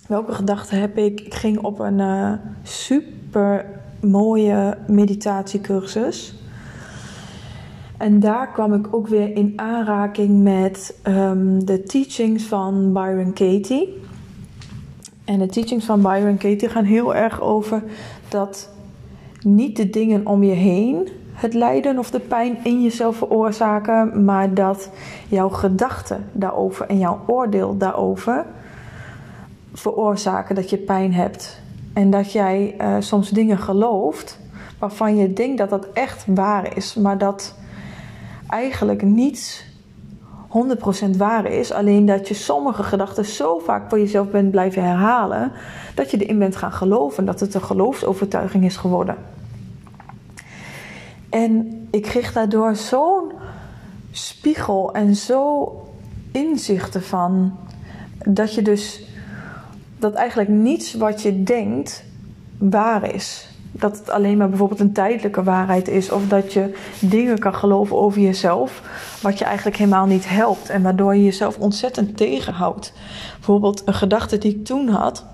Welke 0.07 0.33
gedachten 0.33 0.79
heb 0.79 0.97
ik? 0.97 1.21
Ik 1.21 1.33
ging 1.33 1.57
op 1.59 1.79
een 1.79 1.99
uh, 1.99 2.31
super 2.63 3.65
mooie 3.99 4.77
meditatiecursus. 4.87 6.33
En 7.97 8.19
daar 8.19 8.51
kwam 8.51 8.73
ik 8.73 8.93
ook 8.95 9.07
weer 9.07 9.35
in 9.35 9.53
aanraking 9.55 10.43
met 10.43 10.99
um, 11.07 11.65
de 11.65 11.83
teachings 11.83 12.43
van 12.43 12.93
Byron 12.93 13.33
Katie. 13.33 14.01
En 15.25 15.39
de 15.39 15.47
teachings 15.47 15.85
van 15.85 16.01
Byron 16.01 16.37
Katie 16.37 16.69
gaan 16.69 16.83
heel 16.83 17.15
erg 17.15 17.41
over 17.41 17.83
dat 18.29 18.69
niet 19.41 19.77
de 19.77 19.89
dingen 19.89 20.27
om 20.27 20.43
je 20.43 20.53
heen 20.53 21.07
het 21.35 21.53
lijden 21.53 21.99
of 21.99 22.11
de 22.11 22.19
pijn 22.19 22.57
in 22.63 22.83
jezelf 22.83 23.17
veroorzaken, 23.17 24.25
maar 24.25 24.53
dat 24.53 24.89
jouw 25.27 25.49
gedachten 25.49 26.29
daarover 26.31 26.87
en 26.87 26.97
jouw 26.97 27.19
oordeel 27.25 27.77
daarover 27.77 28.45
veroorzaken 29.73 30.55
dat 30.55 30.69
je 30.69 30.77
pijn 30.77 31.13
hebt. 31.13 31.61
En 31.93 32.09
dat 32.09 32.31
jij 32.31 32.75
uh, 32.81 32.95
soms 32.99 33.29
dingen 33.29 33.57
gelooft 33.57 34.39
waarvan 34.79 35.15
je 35.15 35.33
denkt 35.33 35.57
dat 35.57 35.69
dat 35.69 35.87
echt 35.93 36.25
waar 36.27 36.77
is, 36.77 36.95
maar 36.95 37.17
dat 37.17 37.55
eigenlijk 38.47 39.01
niets 39.01 39.65
100% 41.07 41.17
waar 41.17 41.45
is. 41.45 41.71
Alleen 41.71 42.05
dat 42.05 42.27
je 42.27 42.33
sommige 42.33 42.83
gedachten 42.83 43.25
zo 43.25 43.59
vaak 43.59 43.89
voor 43.89 43.99
jezelf 43.99 44.29
bent 44.29 44.51
blijven 44.51 44.83
herhalen. 44.83 45.51
Dat 45.95 46.11
je 46.11 46.17
erin 46.17 46.39
bent 46.39 46.55
gaan 46.55 46.71
geloven. 46.71 47.25
Dat 47.25 47.39
het 47.39 47.53
een 47.53 47.61
geloofsovertuiging 47.61 48.65
is 48.65 48.77
geworden. 48.77 49.15
En 51.29 51.87
ik 51.91 52.01
kreeg 52.01 52.33
daardoor 52.33 52.75
zo'n 52.75 53.31
spiegel 54.11 54.93
en 54.93 55.15
zo 55.15 55.71
inzichten 56.31 57.03
van. 57.03 57.57
Dat 58.25 58.53
je 58.53 58.61
dus. 58.61 59.03
Dat 59.99 60.13
eigenlijk 60.13 60.49
niets 60.49 60.93
wat 60.93 61.21
je 61.21 61.43
denkt 61.43 62.03
waar 62.57 63.13
is 63.13 63.55
dat 63.77 63.97
het 63.97 64.09
alleen 64.09 64.37
maar 64.37 64.49
bijvoorbeeld 64.49 64.79
een 64.79 64.93
tijdelijke 64.93 65.43
waarheid 65.43 65.87
is. 65.87 66.11
Of 66.11 66.27
dat 66.27 66.53
je 66.53 66.75
dingen 66.99 67.39
kan 67.39 67.55
geloven 67.55 67.95
over 67.97 68.21
jezelf. 68.21 68.81
Wat 69.21 69.37
je 69.37 69.45
eigenlijk 69.45 69.77
helemaal 69.77 70.05
niet 70.05 70.29
helpt. 70.29 70.69
En 70.69 70.81
waardoor 70.81 71.15
je 71.15 71.23
jezelf 71.23 71.57
ontzettend 71.57 72.17
tegenhoudt. 72.17 72.93
Bijvoorbeeld 73.35 73.81
een 73.85 73.93
gedachte 73.93 74.37
die 74.37 74.55
ik 74.55 74.65
toen 74.65 74.87
had. 74.87 75.25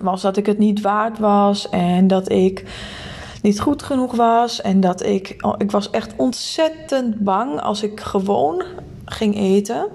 Was 0.00 0.22
dat 0.22 0.36
ik 0.36 0.46
het 0.46 0.58
niet 0.58 0.80
waard 0.80 1.18
was. 1.18 1.68
En 1.68 2.06
dat 2.06 2.30
ik 2.30 2.64
niet 3.42 3.60
goed 3.60 3.82
genoeg 3.82 4.16
was. 4.16 4.60
En 4.60 4.80
dat 4.80 5.06
ik. 5.06 5.34
Oh, 5.40 5.54
ik 5.58 5.70
was 5.70 5.90
echt 5.90 6.12
ontzettend 6.16 7.18
bang 7.18 7.60
als 7.60 7.82
ik 7.82 8.00
gewoon 8.00 8.62
ging 9.04 9.36
eten. 9.36 9.86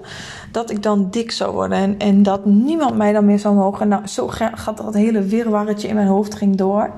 Dat 0.52 0.70
ik 0.70 0.82
dan 0.82 1.10
dik 1.10 1.30
zou 1.30 1.52
worden. 1.52 1.78
En, 1.78 1.98
en 1.98 2.22
dat 2.22 2.44
niemand 2.44 2.96
mij 2.96 3.12
dan 3.12 3.24
meer 3.24 3.38
zou 3.38 3.54
mogen. 3.54 3.88
Nou, 3.88 4.06
zo 4.06 4.28
gaat 4.28 4.76
dat 4.76 4.94
hele 4.94 5.22
wirwarretje 5.22 5.88
in 5.88 5.94
mijn 5.94 6.06
hoofd 6.06 6.34
ging 6.34 6.56
door. 6.56 6.92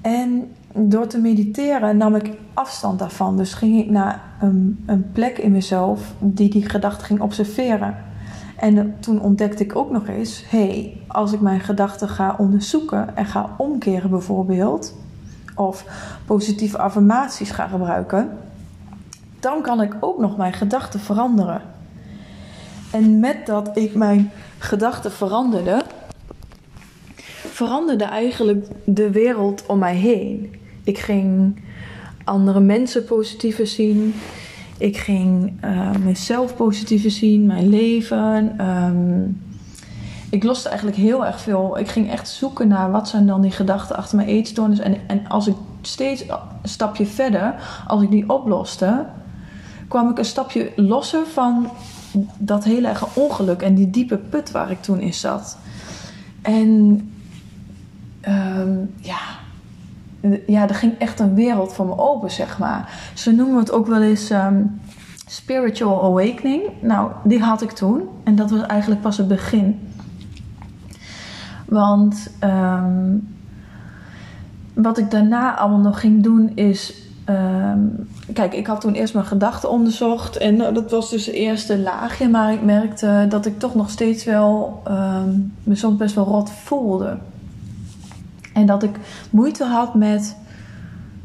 En 0.00 0.52
door 0.74 1.06
te 1.06 1.18
mediteren 1.18 1.96
nam 1.96 2.14
ik 2.14 2.30
afstand 2.54 2.98
daarvan. 2.98 3.36
Dus 3.36 3.54
ging 3.54 3.78
ik 3.78 3.90
naar 3.90 4.22
een, 4.40 4.84
een 4.86 5.12
plek 5.12 5.38
in 5.38 5.52
mezelf 5.52 6.14
die 6.18 6.50
die 6.50 6.68
gedachte 6.68 7.04
ging 7.04 7.20
observeren. 7.20 8.09
En 8.60 8.96
toen 9.00 9.20
ontdekte 9.20 9.64
ik 9.64 9.76
ook 9.76 9.90
nog 9.90 10.08
eens: 10.08 10.44
hé, 10.48 10.58
hey, 10.58 10.96
als 11.06 11.32
ik 11.32 11.40
mijn 11.40 11.60
gedachten 11.60 12.08
ga 12.08 12.34
onderzoeken 12.38 13.16
en 13.16 13.26
ga 13.26 13.54
omkeren 13.56 14.10
bijvoorbeeld, 14.10 14.94
of 15.54 15.84
positieve 16.26 16.78
affirmaties 16.78 17.50
ga 17.50 17.66
gebruiken, 17.66 18.38
dan 19.40 19.62
kan 19.62 19.82
ik 19.82 19.96
ook 20.00 20.18
nog 20.18 20.36
mijn 20.36 20.52
gedachten 20.52 21.00
veranderen. 21.00 21.62
En 22.92 23.20
met 23.20 23.46
dat 23.46 23.76
ik 23.76 23.94
mijn 23.94 24.30
gedachten 24.58 25.12
veranderde, 25.12 25.82
veranderde 27.50 28.04
eigenlijk 28.04 28.66
de 28.84 29.10
wereld 29.10 29.66
om 29.66 29.78
mij 29.78 29.96
heen. 29.96 30.54
Ik 30.84 30.98
ging 30.98 31.60
andere 32.24 32.60
mensen 32.60 33.04
positiever 33.04 33.66
zien. 33.66 34.14
Ik 34.80 34.96
ging 34.96 35.52
uh, 35.64 35.90
mezelf 36.04 36.56
positiever 36.56 37.10
zien, 37.10 37.46
mijn 37.46 37.68
leven. 37.68 38.58
Ehm, 38.58 39.22
ik 40.30 40.42
loste 40.42 40.68
eigenlijk 40.68 40.98
heel 40.98 41.26
erg 41.26 41.40
veel. 41.40 41.78
Ik 41.78 41.88
ging 41.88 42.10
echt 42.10 42.28
zoeken 42.28 42.68
naar 42.68 42.90
wat 42.90 43.08
zijn 43.08 43.26
dan 43.26 43.40
die 43.40 43.50
gedachten 43.50 43.96
achter 43.96 44.16
mijn 44.16 44.28
eetstoornis. 44.28 44.78
En, 44.78 44.96
en 45.06 45.28
als 45.28 45.46
ik 45.46 45.54
steeds 45.82 46.28
een 46.28 46.38
stapje 46.62 47.06
verder, 47.06 47.54
als 47.86 48.02
ik 48.02 48.10
die 48.10 48.28
oploste, 48.28 49.06
kwam 49.88 50.10
ik 50.10 50.18
een 50.18 50.24
stapje 50.24 50.72
losser 50.76 51.26
van 51.26 51.70
dat 52.38 52.64
hele 52.64 52.88
erg 52.88 53.16
ongeluk 53.16 53.62
en 53.62 53.74
die 53.74 53.90
diepe 53.90 54.16
put 54.16 54.50
waar 54.50 54.70
ik 54.70 54.82
toen 54.82 55.00
in 55.00 55.14
zat. 55.14 55.58
En 56.42 56.68
um, 58.28 58.94
ja, 59.00 59.20
ja, 60.46 60.68
er 60.68 60.74
ging 60.74 60.98
echt 60.98 61.20
een 61.20 61.34
wereld 61.34 61.72
voor 61.72 61.86
me 61.86 61.98
open, 61.98 62.30
zeg 62.30 62.58
maar. 62.58 63.10
Ze 63.14 63.32
noemen 63.32 63.58
het 63.58 63.72
ook 63.72 63.86
wel 63.86 64.02
eens 64.02 64.30
um, 64.30 64.80
spiritual 65.26 66.04
awakening. 66.04 66.62
Nou, 66.80 67.10
die 67.24 67.40
had 67.40 67.62
ik 67.62 67.70
toen. 67.70 68.02
En 68.24 68.36
dat 68.36 68.50
was 68.50 68.66
eigenlijk 68.66 69.00
pas 69.00 69.16
het 69.16 69.28
begin. 69.28 69.88
Want 71.66 72.30
um, 72.44 73.28
wat 74.74 74.98
ik 74.98 75.10
daarna 75.10 75.56
allemaal 75.56 75.78
nog 75.78 76.00
ging 76.00 76.22
doen 76.22 76.52
is... 76.54 77.08
Um, 77.28 78.08
kijk, 78.32 78.54
ik 78.54 78.66
had 78.66 78.80
toen 78.80 78.92
eerst 78.92 79.14
mijn 79.14 79.26
gedachten 79.26 79.70
onderzocht. 79.70 80.36
En 80.36 80.56
nou, 80.56 80.74
dat 80.74 80.90
was 80.90 81.10
dus 81.10 81.26
het 81.26 81.34
eerste 81.34 81.78
laagje. 81.78 82.28
Maar 82.28 82.52
ik 82.52 82.62
merkte 82.62 83.26
dat 83.28 83.46
ik 83.46 83.58
toch 83.58 83.74
nog 83.74 83.90
steeds 83.90 84.24
wel 84.24 84.82
me 85.62 85.74
soms 85.74 85.96
best 85.96 86.14
wel 86.14 86.24
rot 86.24 86.50
voelde. 86.50 87.18
En 88.52 88.66
dat 88.66 88.82
ik 88.82 88.96
moeite 89.30 89.64
had 89.64 89.94
met, 89.94 90.36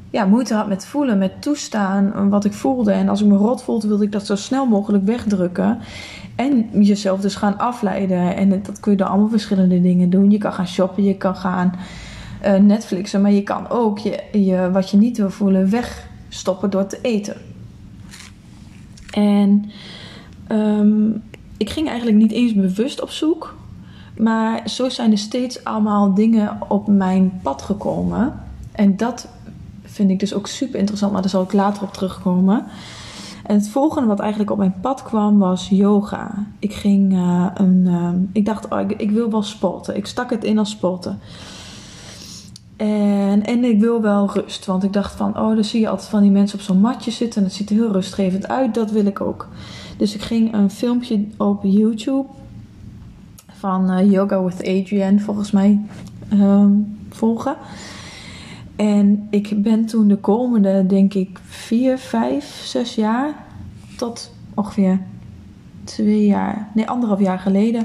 ja, 0.10 0.26
moeite 0.26 0.54
had 0.54 0.68
met 0.68 0.86
voelen, 0.86 1.18
met 1.18 1.42
toestaan 1.42 2.30
wat 2.30 2.46
ik 2.46 2.54
voelde. 2.54 2.92
En 2.92 3.10
als 3.10 3.22
ik 3.22 3.28
me 3.28 3.38
rot 3.38 3.64
voelde, 3.64 3.88
wilde 3.88 4.04
ik 4.04 4.12
dat 4.12 4.26
zo 4.26 4.36
snel 4.36 4.66
mogelijk 4.66 5.06
wegdrukken. 5.06 5.78
En 6.36 6.84
jezelf 6.84 7.22
dus 7.22 7.36
gaan 7.36 7.58
afleiden. 7.58 8.36
En 8.36 8.50
dat 8.50 8.80
kun 8.80 8.92
je 8.92 8.98
door 8.98 9.08
allemaal 9.08 9.30
verschillende 9.30 9.82
dingen 9.82 10.10
doen. 10.10 10.32
Je 10.32 10.38
kan 10.38 10.54
gaan 10.54 10.68
shoppen, 10.68 11.04
je 11.04 11.18
kan 11.18 11.36
gaan 11.36 11.74
uh, 12.46 12.56
Netflixen. 12.56 13.22
Maar 13.22 13.32
je 13.32 13.44
kan 13.44 13.70
ook 13.70 13.98
je, 13.98 14.24
je, 14.32 14.70
wat 14.72 14.90
je 14.90 14.98
niet 14.98 15.18
wil 15.18 15.30
voelen 15.30 15.70
wegstoppen 15.70 16.70
door 16.70 16.88
te 16.88 17.00
eten. 17.02 17.36
En 19.12 19.72
um, 20.52 21.24
ik 21.58 21.70
ging 21.70 21.88
eigenlijk 21.88 22.18
niet 22.18 22.32
eens 22.32 22.54
bewust 22.54 23.02
op 23.02 23.10
zoek 23.10 23.56
maar 24.18 24.70
zo 24.70 24.90
zijn 24.90 25.12
er 25.12 25.18
steeds 25.18 25.64
allemaal 25.64 26.14
dingen 26.14 26.58
op 26.68 26.88
mijn 26.88 27.40
pad 27.44 27.62
gekomen. 27.62 28.34
En 28.72 28.98
dat 28.98 29.28
vind 29.84 30.10
ik 30.10 30.20
dus 30.20 30.34
ook 30.34 30.48
super 30.48 30.80
interessant, 30.80 31.12
maar 31.12 31.22
daar 31.22 31.32
zal 31.32 31.44
ik 31.44 31.54
later 31.54 31.84
op 31.84 31.94
terugkomen. 31.94 32.66
En 33.46 33.56
het 33.56 33.70
volgende 33.70 34.08
wat 34.08 34.20
eigenlijk 34.20 34.52
op 34.52 34.58
mijn 34.58 34.76
pad 34.82 35.04
kwam 35.04 35.40
was 35.40 35.70
yoga. 35.70 36.46
Ik 36.60 36.74
ging 36.74 37.14
uh, 37.14 37.48
een. 37.54 37.84
Uh, 37.88 38.10
ik 38.32 38.46
dacht, 38.46 38.70
oh, 38.70 38.80
ik, 38.80 38.92
ik, 38.92 39.12
wil 39.12 39.32
wel 39.32 39.44
sporten. 39.44 39.96
Ik 39.96 40.06
stak 40.06 40.30
het 40.30 40.44
in 40.44 40.58
als 40.58 40.70
sporten. 40.70 41.20
En, 42.76 43.46
en 43.46 43.64
ik 43.64 43.80
wil 43.80 44.02
wel 44.02 44.32
rust. 44.34 44.66
Want 44.66 44.84
ik 44.84 44.94
dacht 44.94 45.16
van, 45.16 45.30
oh, 45.38 45.56
dan 45.56 45.64
zie 45.64 45.80
je 45.80 45.90
altijd 45.90 46.10
van 46.10 46.22
die 46.22 46.32
mensen 46.32 46.60
op 46.60 46.66
zo'n 46.66 46.80
matje 46.80 47.12
zitten. 47.12 47.40
En 47.40 47.48
het 47.48 47.56
ziet 47.56 47.70
er 47.70 47.76
heel 47.76 47.92
rustgevend 47.92 48.48
uit. 48.48 48.74
Dat 48.74 48.92
wil 48.92 49.06
ik 49.06 49.22
ook. 49.22 49.48
Dus 49.98 50.16
ik 50.16 50.22
ging 50.22 50.54
een 50.54 50.72
filmpje 50.72 51.26
op 51.38 51.64
YouTube 51.64 52.26
van 53.66 53.92
uh, 53.92 54.12
Yoga 54.12 54.44
with 54.44 54.60
Adrienne 54.60 55.20
volgens 55.20 55.52
mij 55.52 55.80
uh, 56.34 56.66
volgen. 57.10 57.56
En 58.76 59.28
ik 59.30 59.64
ben 59.64 59.86
toen 59.86 60.08
de 60.08 60.18
komende, 60.18 60.86
denk 60.86 61.14
ik, 61.14 61.40
vier, 61.44 61.98
vijf, 61.98 62.62
zes 62.64 62.96
jaar 62.96 63.34
tot 63.98 64.32
ongeveer 64.54 65.00
twee 65.84 66.26
jaar, 66.26 66.70
nee, 66.74 66.90
anderhalf 66.90 67.20
jaar 67.20 67.40
geleden, 67.40 67.84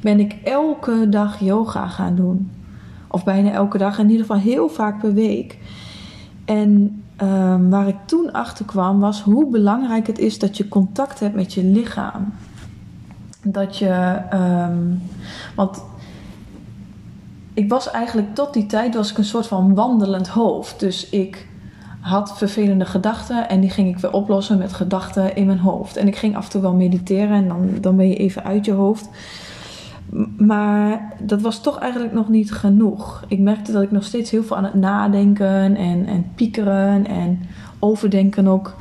ben 0.00 0.20
ik 0.20 0.36
elke 0.44 1.08
dag 1.08 1.40
yoga 1.40 1.86
gaan 1.86 2.14
doen. 2.14 2.50
Of 3.08 3.24
bijna 3.24 3.50
elke 3.50 3.78
dag, 3.78 3.98
in 3.98 4.10
ieder 4.10 4.26
geval 4.26 4.42
heel 4.42 4.68
vaak 4.68 5.00
per 5.00 5.14
week. 5.14 5.58
En 6.44 7.02
um, 7.22 7.70
waar 7.70 7.88
ik 7.88 7.98
toen 8.04 8.32
achter 8.32 8.64
kwam 8.64 9.00
was 9.00 9.22
hoe 9.22 9.46
belangrijk 9.46 10.06
het 10.06 10.18
is 10.18 10.38
dat 10.38 10.56
je 10.56 10.68
contact 10.68 11.20
hebt 11.20 11.34
met 11.34 11.54
je 11.54 11.64
lichaam 11.64 12.32
dat 13.42 13.78
je. 13.78 14.20
Um, 14.34 15.02
want 15.54 15.82
ik 17.54 17.68
was 17.68 17.90
eigenlijk 17.90 18.34
tot 18.34 18.52
die 18.52 18.66
tijd 18.66 18.94
was 18.94 19.10
ik 19.10 19.18
een 19.18 19.24
soort 19.24 19.46
van 19.46 19.74
wandelend 19.74 20.28
hoofd. 20.28 20.80
Dus 20.80 21.10
ik 21.10 21.46
had 22.00 22.38
vervelende 22.38 22.84
gedachten 22.84 23.48
en 23.48 23.60
die 23.60 23.70
ging 23.70 23.88
ik 23.88 23.98
weer 23.98 24.12
oplossen 24.12 24.58
met 24.58 24.72
gedachten 24.72 25.36
in 25.36 25.46
mijn 25.46 25.58
hoofd. 25.58 25.96
En 25.96 26.06
ik 26.06 26.16
ging 26.16 26.36
af 26.36 26.44
en 26.44 26.50
toe 26.50 26.60
wel 26.60 26.74
mediteren 26.74 27.36
en 27.36 27.48
dan, 27.48 27.68
dan 27.80 27.96
ben 27.96 28.08
je 28.08 28.16
even 28.16 28.44
uit 28.44 28.64
je 28.64 28.72
hoofd. 28.72 29.08
Maar 30.36 31.12
dat 31.20 31.40
was 31.40 31.60
toch 31.60 31.78
eigenlijk 31.78 32.12
nog 32.12 32.28
niet 32.28 32.52
genoeg. 32.52 33.24
Ik 33.28 33.38
merkte 33.38 33.72
dat 33.72 33.82
ik 33.82 33.90
nog 33.90 34.04
steeds 34.04 34.30
heel 34.30 34.42
veel 34.42 34.56
aan 34.56 34.64
het 34.64 34.74
nadenken 34.74 35.76
en, 35.76 36.06
en 36.06 36.32
piekeren 36.34 37.06
en 37.06 37.40
overdenken 37.78 38.46
ook. 38.46 38.76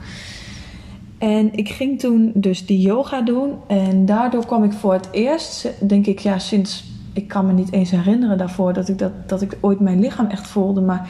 En 1.22 1.54
ik 1.54 1.70
ging 1.70 2.00
toen 2.00 2.32
dus 2.36 2.66
die 2.66 2.80
yoga 2.80 3.22
doen. 3.22 3.54
En 3.68 4.06
daardoor 4.06 4.46
kwam 4.46 4.64
ik 4.64 4.72
voor 4.72 4.94
het 4.94 5.08
eerst, 5.12 5.70
denk 5.88 6.06
ik, 6.06 6.20
ja, 6.20 6.40
sinds. 6.40 6.90
Ik 7.14 7.28
kan 7.28 7.46
me 7.46 7.54
niet 7.54 7.72
eens 7.72 7.92
herinneren 7.92 8.38
daarvoor 8.38 8.74
dat 8.74 8.90
ik, 8.90 8.98
dat, 8.98 9.12
dat 9.30 9.42
ik 9.42 9.58
ooit 9.60 9.80
mijn 9.80 10.00
lichaam 10.00 10.26
echt 10.26 10.48
voelde. 10.48 10.82
Maar 10.82 11.10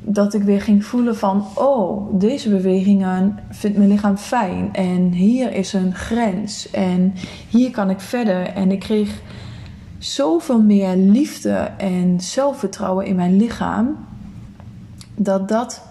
dat 0.00 0.34
ik 0.34 0.42
weer 0.42 0.60
ging 0.60 0.84
voelen 0.84 1.16
van, 1.16 1.44
oh, 1.54 2.18
deze 2.20 2.48
bewegingen 2.48 3.38
vindt 3.50 3.76
mijn 3.76 3.88
lichaam 3.88 4.16
fijn. 4.16 4.68
En 4.72 5.12
hier 5.12 5.52
is 5.52 5.72
een 5.72 5.94
grens. 5.94 6.70
En 6.70 7.14
hier 7.48 7.70
kan 7.70 7.90
ik 7.90 8.00
verder. 8.00 8.42
En 8.42 8.70
ik 8.70 8.80
kreeg 8.80 9.20
zoveel 9.98 10.62
meer 10.62 10.96
liefde 10.96 11.70
en 11.76 12.20
zelfvertrouwen 12.20 13.06
in 13.06 13.16
mijn 13.16 13.36
lichaam. 13.36 13.96
Dat 15.16 15.48
dat 15.48 15.87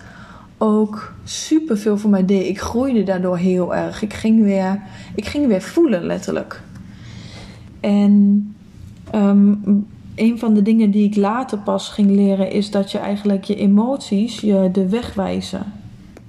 ook 0.58 1.14
super 1.24 1.78
veel 1.78 1.98
voor 1.98 2.10
mij 2.10 2.26
deed. 2.26 2.48
Ik 2.48 2.60
groeide 2.60 3.04
daardoor 3.04 3.38
heel 3.38 3.76
erg. 3.76 4.02
Ik 4.02 4.14
ging 4.14 4.44
weer, 4.44 4.82
ik 5.16 5.26
ging 5.26 5.48
weer 5.48 5.62
voelen, 5.62 6.04
letterlijk. 6.04 6.62
En 7.80 8.56
um, 9.16 9.86
een 10.16 10.40
van 10.40 10.54
de 10.54 10.62
dingen 10.62 10.92
die 10.92 11.06
ik 11.06 11.16
later 11.16 11.58
pas 11.58 11.90
ging 11.90 12.10
leren 12.10 12.52
is 12.52 12.72
dat 12.72 12.92
je 12.92 12.98
eigenlijk 12.98 13.44
je 13.44 13.56
emoties 13.56 14.40
je 14.40 14.70
de 14.72 14.90
weg 14.90 15.14
wijzen. 15.14 15.74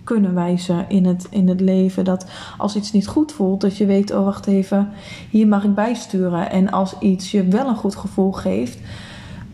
kunnen 0.05 0.35
wijzen 0.35 0.85
in 0.89 1.07
het, 1.07 1.27
in 1.31 1.49
het 1.49 1.61
leven. 1.61 2.05
Dat 2.05 2.27
als 2.59 2.77
iets 2.77 2.93
niet 2.93 3.07
goed 3.07 3.33
voelt, 3.33 3.61
dat 3.61 3.77
je 3.77 3.87
weet, 3.87 4.11
oh 4.11 4.25
wacht 4.25 4.47
even, 4.47 4.89
hier 5.31 5.47
mag 5.47 5.65
ik 5.65 5.75
bijsturen. 5.75 6.51
En 6.51 6.71
als 6.71 6.99
iets 7.01 7.31
je 7.31 7.45
wel 7.45 7.69
een 7.69 7.77
goed 7.77 7.97
gevoel 7.97 8.33
geeft, 8.33 8.79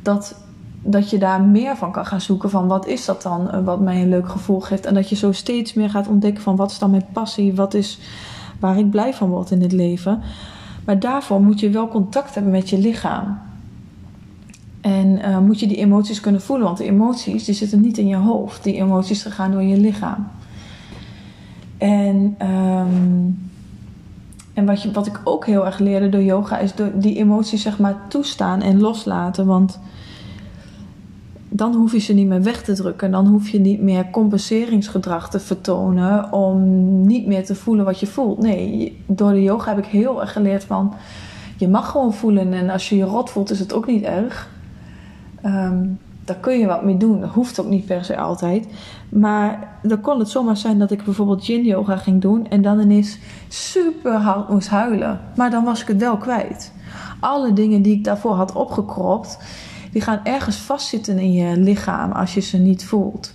dat, 0.02 0.43
dat 0.86 1.10
je 1.10 1.18
daar 1.18 1.42
meer 1.42 1.76
van 1.76 1.92
kan 1.92 2.06
gaan 2.06 2.20
zoeken 2.20 2.50
van 2.50 2.66
wat 2.66 2.86
is 2.86 3.04
dat 3.04 3.22
dan 3.22 3.50
eh, 3.50 3.64
wat 3.64 3.80
mij 3.80 4.02
een 4.02 4.08
leuk 4.08 4.28
gevoel 4.28 4.60
geeft. 4.60 4.86
En 4.86 4.94
dat 4.94 5.08
je 5.08 5.16
zo 5.16 5.32
steeds 5.32 5.74
meer 5.74 5.90
gaat 5.90 6.08
ontdekken 6.08 6.42
van 6.42 6.56
wat 6.56 6.70
is 6.70 6.78
dan 6.78 6.90
mijn 6.90 7.06
passie, 7.12 7.54
wat 7.54 7.74
is 7.74 7.98
waar 8.60 8.78
ik 8.78 8.90
blij 8.90 9.14
van 9.14 9.28
word 9.28 9.50
in 9.50 9.62
het 9.62 9.72
leven. 9.72 10.22
Maar 10.84 10.98
daarvoor 10.98 11.42
moet 11.42 11.60
je 11.60 11.70
wel 11.70 11.88
contact 11.88 12.34
hebben 12.34 12.52
met 12.52 12.70
je 12.70 12.78
lichaam. 12.78 13.38
En 14.80 15.18
uh, 15.18 15.38
moet 15.38 15.60
je 15.60 15.66
die 15.66 15.76
emoties 15.76 16.20
kunnen 16.20 16.40
voelen, 16.40 16.66
want 16.66 16.78
de 16.78 16.84
emoties 16.84 17.44
die 17.44 17.54
zitten 17.54 17.80
niet 17.80 17.98
in 17.98 18.06
je 18.06 18.16
hoofd. 18.16 18.62
Die 18.62 18.74
emoties 18.74 19.22
gaan 19.22 19.50
door 19.50 19.62
je 19.62 19.76
lichaam. 19.76 20.26
En, 21.78 22.36
um, 22.42 23.50
en 24.54 24.66
wat, 24.66 24.82
je, 24.82 24.92
wat 24.92 25.06
ik 25.06 25.20
ook 25.24 25.46
heel 25.46 25.66
erg 25.66 25.78
leerde 25.78 26.08
door 26.08 26.22
yoga 26.22 26.58
is 26.58 26.74
door 26.74 26.90
die 26.94 27.16
emoties 27.16 27.62
zeg 27.62 27.78
maar 27.78 27.96
toestaan 28.08 28.62
en 28.62 28.80
loslaten. 28.80 29.46
Want 29.46 29.78
dan 31.56 31.74
hoef 31.74 31.92
je 31.92 31.98
ze 31.98 32.12
niet 32.12 32.26
meer 32.26 32.42
weg 32.42 32.62
te 32.62 32.72
drukken. 32.72 33.10
Dan 33.10 33.26
hoef 33.26 33.48
je 33.48 33.60
niet 33.60 33.80
meer 33.80 34.10
compenseringsgedrag 34.10 35.30
te 35.30 35.40
vertonen 35.40 36.32
om 36.32 36.60
niet 37.06 37.26
meer 37.26 37.44
te 37.44 37.54
voelen 37.54 37.84
wat 37.84 38.00
je 38.00 38.06
voelt. 38.06 38.38
Nee, 38.38 38.98
door 39.06 39.32
de 39.32 39.42
yoga 39.42 39.74
heb 39.74 39.84
ik 39.84 39.90
heel 39.90 40.20
erg 40.20 40.32
geleerd 40.32 40.64
van 40.64 40.94
je 41.56 41.68
mag 41.68 41.90
gewoon 41.90 42.14
voelen 42.14 42.52
en 42.52 42.70
als 42.70 42.88
je 42.88 42.96
je 42.96 43.04
rot 43.04 43.30
voelt 43.30 43.50
is 43.50 43.58
het 43.58 43.72
ook 43.72 43.86
niet 43.86 44.02
erg. 44.02 44.50
Um, 45.44 45.98
daar 46.24 46.36
kun 46.36 46.58
je 46.58 46.66
wat 46.66 46.84
mee 46.84 46.96
doen. 46.96 47.20
Dat 47.20 47.30
hoeft 47.30 47.60
ook 47.60 47.68
niet 47.68 47.86
per 47.86 48.04
se 48.04 48.16
altijd. 48.16 48.66
Maar 49.08 49.78
dan 49.82 50.00
kon 50.00 50.18
het 50.18 50.28
zomaar 50.28 50.56
zijn 50.56 50.78
dat 50.78 50.90
ik 50.90 51.04
bijvoorbeeld 51.04 51.46
yin 51.46 51.64
yoga 51.64 51.96
ging 51.96 52.20
doen 52.20 52.48
en 52.48 52.62
dan 52.62 52.80
ineens 52.80 53.18
super 53.48 54.12
hard 54.12 54.48
moest 54.48 54.68
huilen. 54.68 55.20
Maar 55.36 55.50
dan 55.50 55.64
was 55.64 55.80
ik 55.80 55.88
het 55.88 56.00
wel 56.00 56.16
kwijt. 56.16 56.72
Alle 57.20 57.52
dingen 57.52 57.82
die 57.82 57.96
ik 57.96 58.04
daarvoor 58.04 58.34
had 58.34 58.52
opgekropt, 58.52 59.38
die 59.94 60.02
gaan 60.02 60.20
ergens 60.24 60.56
vastzitten 60.56 61.18
in 61.18 61.32
je 61.32 61.56
lichaam 61.56 62.12
als 62.12 62.34
je 62.34 62.40
ze 62.40 62.58
niet 62.58 62.84
voelt. 62.84 63.34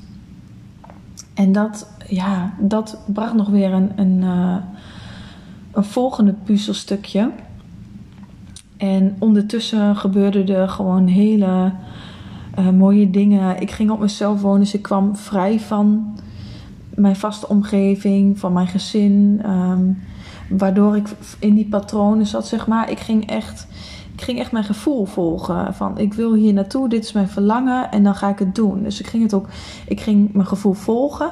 En 1.34 1.52
dat, 1.52 1.88
ja, 2.08 2.54
dat 2.60 2.98
bracht 3.06 3.34
nog 3.34 3.48
weer 3.48 3.74
een, 3.74 3.92
een, 3.96 4.22
uh, 4.22 4.56
een 5.72 5.84
volgende 5.84 6.34
puzzelstukje. 6.44 7.32
En 8.78 9.16
ondertussen 9.20 9.96
gebeurde 9.96 10.54
er 10.54 10.70
gewoon 10.70 11.08
hele 11.08 11.72
uh, 12.60 12.70
mooie 12.70 13.10
dingen. 13.10 13.62
Ik 13.62 13.72
ging 13.72 13.90
op 13.90 14.00
mezelf 14.00 14.42
wonen, 14.42 14.60
dus 14.60 14.74
ik 14.74 14.82
kwam 14.82 15.16
vrij 15.16 15.60
van 15.60 16.16
mijn 16.90 17.16
vaste 17.16 17.48
omgeving, 17.48 18.40
van 18.40 18.54
mijn 18.54 18.68
gezin. 18.68 19.42
Um, 19.46 19.98
waardoor 20.50 20.96
ik 20.96 21.08
in 21.40 21.56
die 21.56 21.68
patronen 21.68 22.26
zat, 22.26 22.48
zeg 22.48 22.68
maar. 22.68 22.92
Ik 22.92 23.00
ging 23.00 23.30
echt, 23.30 23.68
ik 24.20 24.26
ging 24.26 24.40
echt 24.40 24.52
mijn 24.52 24.64
gevoel 24.64 25.06
volgen. 25.06 25.74
Van 25.74 25.98
ik 25.98 26.14
wil 26.14 26.34
hier 26.34 26.54
naartoe, 26.54 26.90
dit 26.90 27.04
is 27.04 27.12
mijn 27.12 27.30
verlangen 27.30 27.92
en 27.92 28.04
dan 28.04 28.16
ga 28.16 28.30
ik 28.30 28.40
het 28.40 28.56
doen. 28.56 28.84
Dus 28.84 29.00
ik 29.00 29.08
ging 29.08 29.24
het 29.24 29.34
ook, 29.34 29.48
ik 29.88 30.00
ging 30.02 30.34
mijn 30.34 30.48
gevoel 30.48 30.74
volgen. 30.74 31.30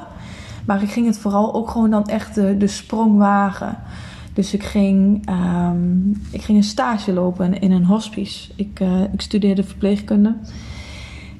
Maar 0.66 0.82
ik 0.82 0.90
ging 0.90 1.06
het 1.06 1.18
vooral 1.18 1.54
ook 1.54 1.70
gewoon 1.70 1.90
dan 1.90 2.06
echt 2.06 2.34
de, 2.34 2.56
de 2.56 2.66
sprong 2.66 3.18
wagen. 3.18 3.76
Dus 4.32 4.54
ik 4.54 4.62
ging, 4.62 5.28
um, 5.30 6.22
ik 6.30 6.42
ging 6.42 6.58
een 6.58 6.64
stage 6.64 7.12
lopen 7.12 7.60
in 7.60 7.72
een 7.72 7.84
hospice. 7.84 8.50
Ik, 8.56 8.80
uh, 8.80 9.02
ik 9.12 9.20
studeerde 9.20 9.64
verpleegkunde. 9.64 10.34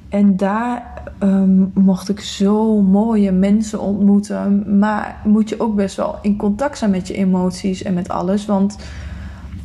En 0.09 0.37
daar 0.37 1.03
um, 1.23 1.71
mocht 1.73 2.09
ik 2.09 2.19
zo 2.19 2.81
mooie 2.81 3.31
mensen 3.31 3.79
ontmoeten. 3.79 4.79
Maar 4.79 5.21
moet 5.25 5.49
je 5.49 5.59
ook 5.59 5.75
best 5.75 5.95
wel 5.95 6.17
in 6.21 6.37
contact 6.37 6.77
zijn 6.77 6.91
met 6.91 7.07
je 7.07 7.13
emoties 7.13 7.83
en 7.83 7.93
met 7.93 8.09
alles. 8.09 8.45
Want 8.45 8.77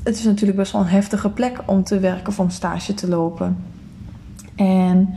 het 0.05 0.17
is 0.19 0.25
natuurlijk 0.25 0.59
best 0.59 0.73
wel 0.73 0.81
een 0.81 0.87
heftige 0.87 1.31
plek 1.31 1.59
om 1.67 1.85
te 1.85 1.99
werken 1.99 2.29
of 2.29 2.41
om 2.41 2.51
stage 2.51 2.95
te 2.95 3.09
lopen. 3.09 3.57
En 4.55 5.15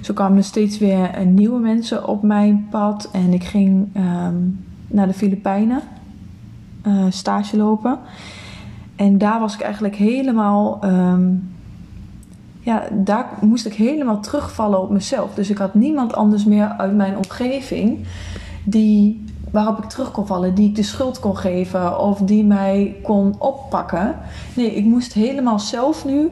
zo 0.00 0.14
kwamen 0.14 0.38
er 0.38 0.44
steeds 0.44 0.78
weer 0.78 1.26
nieuwe 1.26 1.58
mensen 1.58 2.08
op 2.08 2.22
mijn 2.22 2.66
pad. 2.70 3.08
En 3.12 3.32
ik 3.32 3.44
ging 3.44 3.96
um, 3.96 4.64
naar 4.86 5.06
de 5.06 5.12
Filipijnen 5.12 5.80
uh, 6.86 7.04
stage 7.08 7.56
lopen. 7.56 7.98
En 8.96 9.18
daar 9.18 9.40
was 9.40 9.54
ik 9.54 9.60
eigenlijk 9.60 9.96
helemaal. 9.96 10.84
Um, 10.84 11.56
ja, 12.60 12.88
daar 12.92 13.28
moest 13.40 13.66
ik 13.66 13.74
helemaal 13.74 14.20
terugvallen 14.20 14.80
op 14.80 14.90
mezelf. 14.90 15.34
Dus 15.34 15.50
ik 15.50 15.58
had 15.58 15.74
niemand 15.74 16.14
anders 16.14 16.44
meer 16.44 16.68
uit 16.68 16.94
mijn 16.94 17.16
omgeving 17.16 18.06
die, 18.64 19.24
waarop 19.50 19.78
ik 19.78 19.88
terug 19.88 20.10
kon 20.10 20.26
vallen, 20.26 20.54
die 20.54 20.68
ik 20.68 20.76
de 20.76 20.82
schuld 20.82 21.20
kon 21.20 21.36
geven 21.36 22.00
of 22.00 22.18
die 22.18 22.44
mij 22.44 22.96
kon 23.02 23.34
oppakken. 23.38 24.14
Nee, 24.54 24.74
ik 24.74 24.84
moest 24.84 25.12
helemaal 25.12 25.58
zelf 25.58 26.04
nu 26.04 26.30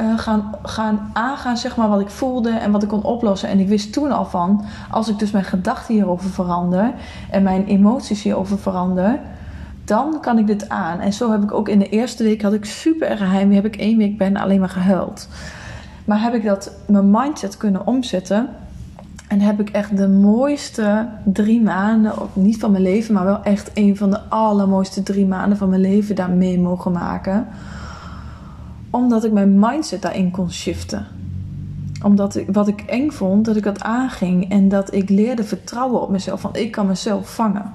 uh, 0.00 0.18
gaan, 0.18 0.54
gaan 0.62 1.10
aangaan, 1.12 1.56
zeg 1.56 1.76
maar, 1.76 1.88
wat 1.88 2.00
ik 2.00 2.10
voelde 2.10 2.50
en 2.50 2.70
wat 2.70 2.82
ik 2.82 2.88
kon 2.88 3.02
oplossen. 3.02 3.48
En 3.48 3.58
ik 3.58 3.68
wist 3.68 3.92
toen 3.92 4.12
al 4.12 4.26
van, 4.26 4.64
als 4.90 5.08
ik 5.08 5.18
dus 5.18 5.30
mijn 5.30 5.44
gedachten 5.44 5.94
hierover 5.94 6.30
verander 6.30 6.92
en 7.30 7.42
mijn 7.42 7.66
emoties 7.66 8.22
hierover 8.22 8.58
verander, 8.58 9.20
dan 9.84 10.20
kan 10.20 10.38
ik 10.38 10.46
dit 10.46 10.68
aan. 10.68 11.00
En 11.00 11.12
zo 11.12 11.30
heb 11.30 11.42
ik 11.42 11.52
ook 11.52 11.68
in 11.68 11.78
de 11.78 11.88
eerste 11.88 12.22
week 12.22 12.42
had 12.42 12.52
ik 12.52 12.64
super 12.64 13.30
heimwee. 13.30 13.56
Heb 13.56 13.66
ik 13.66 13.76
één 13.76 13.98
week 13.98 14.18
ben 14.18 14.36
alleen 14.36 14.60
maar 14.60 14.68
gehuild. 14.68 15.28
Maar 16.04 16.22
heb 16.22 16.34
ik 16.34 16.44
dat 16.44 16.72
mijn 16.86 17.10
mindset 17.10 17.56
kunnen 17.56 17.86
omzetten. 17.86 18.48
En 19.28 19.40
heb 19.40 19.60
ik 19.60 19.70
echt 19.70 19.96
de 19.96 20.08
mooiste 20.08 21.08
drie 21.24 21.62
maanden, 21.62 22.12
niet 22.32 22.58
van 22.58 22.70
mijn 22.70 22.82
leven, 22.82 23.14
maar 23.14 23.24
wel 23.24 23.42
echt 23.42 23.70
een 23.74 23.96
van 23.96 24.10
de 24.10 24.20
allermooiste 24.20 25.02
drie 25.02 25.26
maanden 25.26 25.58
van 25.58 25.68
mijn 25.68 25.80
leven 25.80 26.14
daar 26.14 26.30
mee 26.30 26.60
mogen 26.60 26.92
maken. 26.92 27.46
Omdat 28.90 29.24
ik 29.24 29.32
mijn 29.32 29.58
mindset 29.58 30.02
daarin 30.02 30.30
kon 30.30 30.50
shiften. 30.50 31.06
Omdat 32.02 32.36
ik, 32.36 32.48
wat 32.52 32.68
ik 32.68 32.80
eng 32.80 33.10
vond, 33.10 33.44
dat 33.44 33.56
ik 33.56 33.62
dat 33.62 33.82
aanging. 33.82 34.50
En 34.50 34.68
dat 34.68 34.94
ik 34.94 35.08
leerde 35.08 35.44
vertrouwen 35.44 36.02
op 36.02 36.10
mezelf. 36.10 36.40
Van 36.40 36.56
ik 36.56 36.70
kan 36.70 36.86
mezelf 36.86 37.34
vangen. 37.34 37.72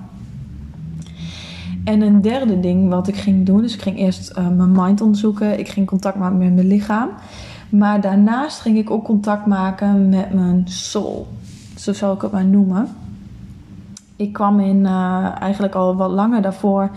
En 1.83 2.01
een 2.01 2.21
derde 2.21 2.59
ding 2.59 2.89
wat 2.89 3.07
ik 3.07 3.15
ging 3.15 3.45
doen, 3.45 3.61
dus 3.61 3.73
ik 3.73 3.81
ging 3.81 3.97
eerst 3.97 4.31
uh, 4.37 4.47
mijn 4.47 4.71
mind 4.71 5.01
onderzoeken, 5.01 5.59
ik 5.59 5.67
ging 5.67 5.87
contact 5.87 6.17
maken 6.17 6.37
met 6.37 6.53
mijn 6.53 6.67
lichaam. 6.67 7.09
Maar 7.69 8.01
daarnaast 8.01 8.59
ging 8.59 8.77
ik 8.77 8.89
ook 8.89 9.03
contact 9.03 9.45
maken 9.45 10.09
met 10.09 10.33
mijn 10.33 10.61
soul. 10.65 11.27
Zo 11.79 11.93
zal 11.93 12.13
ik 12.13 12.21
het 12.21 12.31
maar 12.31 12.45
noemen. 12.45 12.87
Ik 14.15 14.33
kwam 14.33 14.59
in, 14.59 14.79
uh, 14.79 15.41
eigenlijk 15.41 15.75
al 15.75 15.95
wat 15.95 16.11
langer 16.11 16.41
daarvoor 16.41 16.89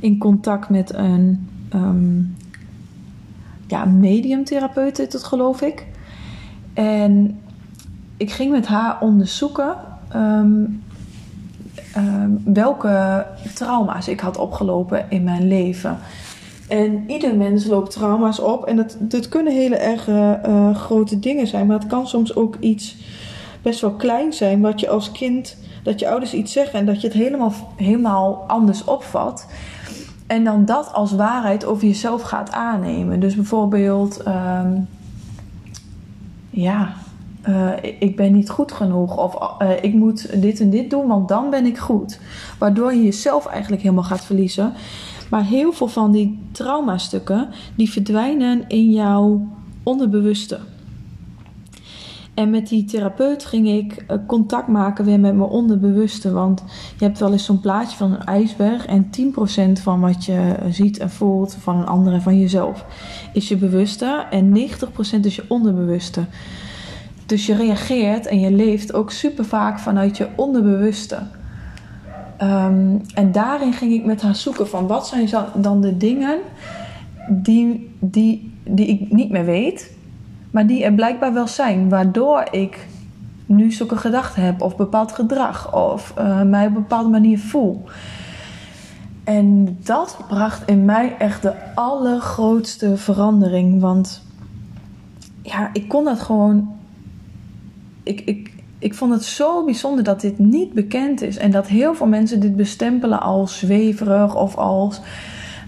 in 0.00 0.18
contact 0.18 0.68
met 0.68 0.94
een 0.94 1.48
um, 1.74 2.36
ja, 3.66 3.84
mediumtherapeut, 3.84 4.96
heet 4.96 5.12
het 5.12 5.24
geloof 5.24 5.60
ik. 5.60 5.86
En 6.74 7.40
ik 8.16 8.30
ging 8.30 8.50
met 8.50 8.66
haar 8.66 9.00
onderzoeken 9.00 9.74
um, 10.14 10.82
Ehm, 11.98 12.30
welke 12.44 13.26
trauma's 13.54 14.08
ik 14.08 14.20
had 14.20 14.38
opgelopen 14.38 15.06
in 15.08 15.22
mijn 15.22 15.48
leven. 15.48 15.98
En 16.68 17.04
ieder 17.06 17.36
mens 17.36 17.66
loopt 17.66 17.90
trauma's 17.90 18.40
op. 18.40 18.64
En 18.64 18.76
dat, 18.76 18.96
dat 18.98 19.28
kunnen 19.28 19.52
hele 19.52 19.76
erg 19.76 20.08
uh, 20.08 20.74
grote 20.74 21.18
dingen 21.18 21.46
zijn. 21.46 21.66
Maar 21.66 21.78
het 21.78 21.88
kan 21.88 22.06
soms 22.06 22.36
ook 22.36 22.56
iets 22.60 22.96
best 23.62 23.80
wel 23.80 23.92
klein 23.92 24.32
zijn. 24.32 24.60
Wat 24.60 24.80
je 24.80 24.88
als 24.88 25.12
kind, 25.12 25.56
dat 25.82 26.00
je 26.00 26.08
ouders 26.08 26.34
iets 26.34 26.52
zeggen 26.52 26.78
en 26.78 26.86
dat 26.86 27.00
je 27.00 27.06
het 27.06 27.16
helemaal, 27.16 27.52
helemaal 27.76 28.44
anders 28.46 28.84
opvat. 28.84 29.46
En 30.26 30.44
dan 30.44 30.64
dat 30.64 30.92
als 30.92 31.12
waarheid 31.12 31.64
over 31.64 31.86
jezelf 31.86 32.22
gaat 32.22 32.52
aannemen. 32.52 33.20
Dus 33.20 33.34
bijvoorbeeld, 33.34 34.26
um, 34.26 34.88
ja, 36.50 36.92
uh, 37.48 37.72
ik 37.98 38.16
ben 38.16 38.32
niet 38.32 38.50
goed 38.50 38.72
genoeg 38.72 39.16
of 39.16 39.62
uh, 39.62 39.70
ik 39.80 39.94
moet 39.94 40.42
dit 40.42 40.60
en 40.60 40.70
dit 40.70 40.90
doen, 40.90 41.06
want 41.06 41.28
dan 41.28 41.50
ben 41.50 41.66
ik 41.66 41.78
goed. 41.78 42.20
Waardoor 42.58 42.94
je 42.94 43.02
jezelf 43.02 43.46
eigenlijk 43.46 43.82
helemaal 43.82 44.04
gaat 44.04 44.24
verliezen. 44.24 44.72
Maar 45.30 45.44
heel 45.44 45.72
veel 45.72 45.88
van 45.88 46.12
die 46.12 46.38
traumastukken 46.52 47.48
die 47.74 47.90
verdwijnen 47.90 48.64
in 48.68 48.90
jouw 48.90 49.46
onderbewuste. 49.82 50.58
En 52.38 52.50
met 52.50 52.68
die 52.68 52.84
therapeut 52.84 53.44
ging 53.44 53.68
ik 53.68 54.04
uh, 54.10 54.16
contact 54.26 54.68
maken 54.68 55.04
weer 55.04 55.20
met 55.20 55.34
mijn 55.34 55.50
onderbewuste. 55.50 56.32
Want 56.32 56.64
je 56.98 57.04
hebt 57.04 57.18
wel 57.18 57.32
eens 57.32 57.44
zo'n 57.44 57.60
plaatje 57.60 57.96
van 57.96 58.12
een 58.12 58.24
ijsberg. 58.24 58.86
En 58.86 59.10
10% 59.78 59.82
van 59.82 60.00
wat 60.00 60.24
je 60.24 60.54
ziet 60.70 60.98
en 60.98 61.10
voelt 61.10 61.56
van 61.60 61.76
een 61.76 61.86
ander 61.86 62.12
en 62.12 62.22
van 62.22 62.38
jezelf 62.38 62.84
is 63.32 63.48
je 63.48 63.56
bewuste. 63.56 64.26
En 64.30 64.56
90% 64.56 65.20
is 65.20 65.36
je 65.36 65.44
onderbewuste. 65.48 66.24
Dus 67.26 67.46
je 67.46 67.54
reageert 67.54 68.26
en 68.26 68.40
je 68.40 68.52
leeft 68.52 68.94
ook 68.94 69.10
super 69.10 69.44
vaak 69.44 69.78
vanuit 69.78 70.16
je 70.16 70.28
onderbewuste. 70.36 71.16
Um, 72.42 73.00
en 73.14 73.32
daarin 73.32 73.72
ging 73.72 73.92
ik 73.92 74.04
met 74.04 74.22
haar 74.22 74.36
zoeken 74.36 74.68
van 74.68 74.86
wat 74.86 75.06
zijn 75.06 75.28
dan 75.54 75.80
de 75.80 75.96
dingen 75.96 76.38
die, 77.28 77.94
die, 78.00 78.52
die 78.64 78.86
ik 78.86 79.12
niet 79.12 79.30
meer 79.30 79.44
weet, 79.44 79.96
maar 80.50 80.66
die 80.66 80.84
er 80.84 80.92
blijkbaar 80.92 81.32
wel 81.32 81.46
zijn, 81.46 81.88
waardoor 81.88 82.46
ik 82.50 82.86
nu 83.46 83.72
zulke 83.72 83.96
gedachten 83.96 84.42
heb 84.42 84.62
of 84.62 84.76
bepaald 84.76 85.12
gedrag 85.12 85.74
of 85.74 86.14
uh, 86.18 86.42
mij 86.42 86.66
op 86.66 86.68
een 86.68 86.82
bepaalde 86.82 87.08
manier 87.08 87.38
voel. 87.38 87.84
En 89.24 89.78
dat 89.82 90.18
bracht 90.28 90.68
in 90.68 90.84
mij 90.84 91.16
echt 91.18 91.42
de 91.42 91.74
allergrootste 91.74 92.96
verandering. 92.96 93.80
Want 93.80 94.22
ja, 95.42 95.70
ik 95.72 95.88
kon 95.88 96.04
dat 96.04 96.20
gewoon. 96.20 96.76
Ik, 98.02 98.20
ik, 98.20 98.52
ik 98.78 98.94
vond 98.94 99.12
het 99.12 99.24
zo 99.24 99.64
bijzonder 99.64 100.04
dat 100.04 100.20
dit 100.20 100.38
niet 100.38 100.72
bekend 100.72 101.22
is. 101.22 101.36
En 101.36 101.50
dat 101.50 101.66
heel 101.66 101.94
veel 101.94 102.06
mensen 102.06 102.40
dit 102.40 102.56
bestempelen 102.56 103.20
als 103.20 103.58
zweverig 103.58 104.36
of 104.36 104.56
als 104.56 105.00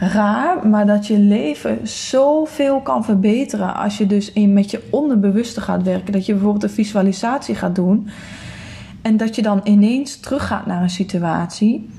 raar. 0.01 0.69
Maar 0.69 0.87
dat 0.87 1.07
je 1.07 1.19
leven 1.19 1.89
zoveel 1.89 2.81
kan 2.81 3.05
verbeteren 3.05 3.75
als 3.75 3.99
je 3.99 4.07
dus 4.07 4.33
in, 4.33 4.53
met 4.53 4.71
je 4.71 4.89
onderbewuste 4.91 5.61
gaat 5.61 5.83
werken. 5.83 6.13
Dat 6.13 6.27
je 6.27 6.33
bijvoorbeeld 6.33 6.63
een 6.63 6.71
visualisatie 6.71 7.55
gaat 7.55 7.75
doen. 7.75 8.09
En 9.03 9.17
dat 9.17 9.37
je 9.37 9.43
dan 9.43 9.61
ineens 9.65 10.21
teruggaat 10.21 10.67
naar 10.67 10.83
een 10.83 10.91
situatie. 10.91 11.91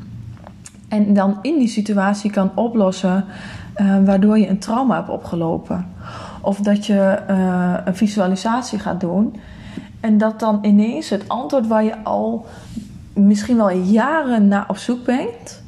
En 0.87 1.13
dan 1.13 1.37
in 1.41 1.57
die 1.57 1.67
situatie 1.67 2.31
kan 2.31 2.51
oplossen 2.55 3.25
uh, 3.81 3.97
waardoor 4.05 4.37
je 4.39 4.47
een 4.47 4.59
trauma 4.59 4.95
hebt 4.95 5.09
opgelopen. 5.09 5.87
Of 6.41 6.57
dat 6.57 6.85
je 6.85 7.19
uh, 7.29 7.73
een 7.85 7.95
visualisatie 7.95 8.79
gaat 8.79 8.99
doen. 8.99 9.35
En 9.99 10.17
dat 10.17 10.39
dan 10.39 10.59
ineens 10.61 11.09
het 11.09 11.29
antwoord 11.29 11.67
waar 11.67 11.83
je 11.83 12.03
al 12.03 12.45
misschien 13.13 13.57
wel 13.57 13.69
jaren 13.71 14.47
naar 14.47 14.65
op 14.67 14.77
zoek 14.77 15.05
bent, 15.05 15.63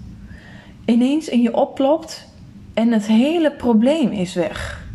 ineens 0.86 1.30
in 1.30 1.42
je 1.42 1.56
oplopt 1.56 2.28
en 2.74 2.92
het 2.92 3.06
hele 3.06 3.52
probleem 3.52 4.12
is 4.12 4.34
weg. 4.34 4.88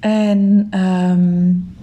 En 0.00 0.68
um, 0.80 1.74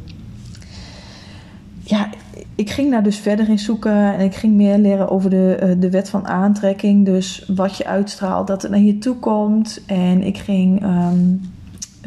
ja, 1.84 2.10
ik 2.56 2.70
ging 2.70 2.92
daar 2.92 3.04
dus 3.04 3.18
verder 3.18 3.50
in 3.50 3.60
zoeken 3.60 4.14
en 4.14 4.20
ik 4.20 4.36
ging 4.36 4.54
meer 4.54 4.78
leren 4.78 5.10
over 5.10 5.30
de, 5.30 5.56
eh, 5.56 5.76
de 5.80 5.90
wet 5.90 6.10
van 6.10 6.28
aantrekking. 6.28 7.06
Dus 7.06 7.44
wat 7.56 7.78
je 7.78 7.86
uitstraalt, 7.86 8.48
dat 8.48 8.62
het 8.62 8.72
naar 8.72 8.80
je 8.80 8.98
toe 8.98 9.16
komt. 9.16 9.82
En 9.86 10.24
ik 10.24 10.38
ging 10.38 10.84
um, 10.84 11.42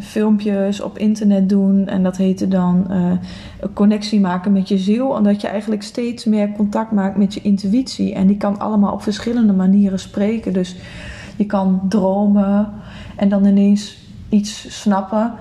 filmpjes 0.00 0.80
op 0.80 0.98
internet 0.98 1.48
doen 1.48 1.86
en 1.86 2.02
dat 2.02 2.16
heette 2.16 2.48
dan 2.48 2.90
een 2.90 3.72
connectie 3.72 4.20
maken 4.20 4.52
met 4.52 4.68
je 4.68 4.78
ziel. 4.78 5.08
Omdat 5.08 5.40
je 5.40 5.48
eigenlijk 5.48 5.82
steeds 5.82 6.24
meer 6.24 6.52
contact 6.52 6.92
maakt 6.92 7.16
met 7.16 7.34
je 7.34 7.40
intuïtie. 7.42 8.14
En 8.14 8.26
die 8.26 8.36
kan 8.36 8.58
allemaal 8.58 8.92
op 8.92 9.02
verschillende 9.02 9.52
manieren 9.52 9.98
spreken. 9.98 10.52
Dus 10.52 10.76
je 11.36 11.46
kan 11.46 11.80
dromen 11.88 12.72
en 13.16 13.28
dan 13.28 13.44
ineens 13.44 13.96
iets 14.28 14.80
snappen 14.80 15.32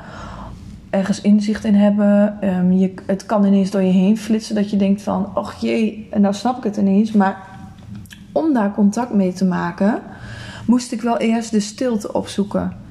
ergens 0.94 1.22
inzicht 1.22 1.66
in 1.66 1.76
hebben. 1.76 2.38
Um, 2.44 2.72
je, 2.72 2.94
het 3.06 3.26
kan 3.26 3.46
ineens 3.46 3.72
door 3.72 3.82
je 3.82 3.92
heen 3.92 4.18
flitsen 4.18 4.56
dat 4.56 4.70
je 4.70 4.78
denkt 4.78 5.02
van, 5.02 5.30
och 5.36 5.54
jee, 5.54 6.08
en 6.12 6.22
nou 6.22 6.34
snap 6.34 6.58
ik 6.58 6.64
het 6.64 6.78
ineens. 6.78 7.12
Maar 7.12 7.38
om 8.32 8.54
daar 8.54 8.74
contact 8.74 9.14
mee 9.14 9.34
te 9.34 9.46
maken, 9.46 10.02
moest 10.66 10.92
ik 10.92 11.02
wel 11.02 11.18
eerst 11.18 11.52
de 11.52 11.60
stilte 11.60 12.14
opzoeken. 12.14 12.83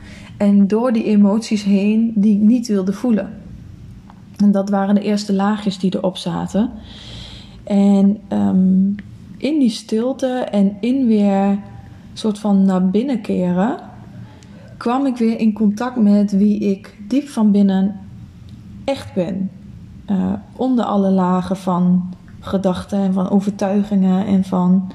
En 0.43 0.67
door 0.67 0.93
die 0.93 1.05
emoties 1.05 1.65
heen 1.65 2.13
die 2.15 2.35
ik 2.35 2.41
niet 2.41 2.69
wilde 2.69 2.93
voelen. 2.93 3.31
En 4.37 4.51
dat 4.51 4.71
waren 4.71 4.95
de 4.95 5.01
eerste 5.01 5.33
laagjes 5.33 5.79
die 5.79 5.97
erop 5.97 6.17
zaten. 6.17 6.71
En 7.65 8.19
um, 8.33 8.95
in 9.37 9.59
die 9.59 9.71
stilte 9.71 10.27
en 10.27 10.77
in 10.81 11.07
weer 11.07 11.59
soort 12.13 12.39
van 12.39 12.65
naar 12.65 12.91
binnen 12.91 13.21
keren, 13.21 13.77
kwam 14.77 15.07
ik 15.07 15.17
weer 15.17 15.39
in 15.39 15.53
contact 15.53 15.97
met 15.97 16.33
wie 16.33 16.59
ik 16.59 16.97
diep 17.09 17.29
van 17.29 17.51
binnen 17.51 18.01
echt 18.85 19.15
ben. 19.15 19.51
Uh, 20.11 20.33
onder 20.57 20.85
alle 20.85 21.11
lagen 21.11 21.57
van 21.57 22.15
gedachten 22.41 22.99
en 22.99 23.13
van 23.13 23.31
overtuigingen 23.31 24.27
en 24.27 24.45
van 24.45 24.93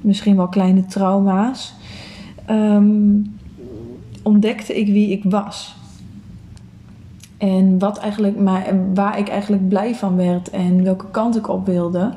misschien 0.00 0.36
wel 0.36 0.48
kleine 0.48 0.84
trauma's. 0.84 1.74
Um, 2.50 3.35
ontdekte 4.26 4.78
ik 4.78 4.86
wie 4.86 5.10
ik 5.10 5.22
was. 5.24 5.76
En 7.38 7.78
wat 7.78 7.98
eigenlijk, 7.98 8.38
maar, 8.38 8.94
waar 8.94 9.18
ik 9.18 9.28
eigenlijk 9.28 9.68
blij 9.68 9.94
van 9.94 10.16
werd 10.16 10.50
en 10.50 10.82
welke 10.82 11.10
kant 11.10 11.36
ik 11.36 11.48
op 11.48 11.66
wilde. 11.66 12.14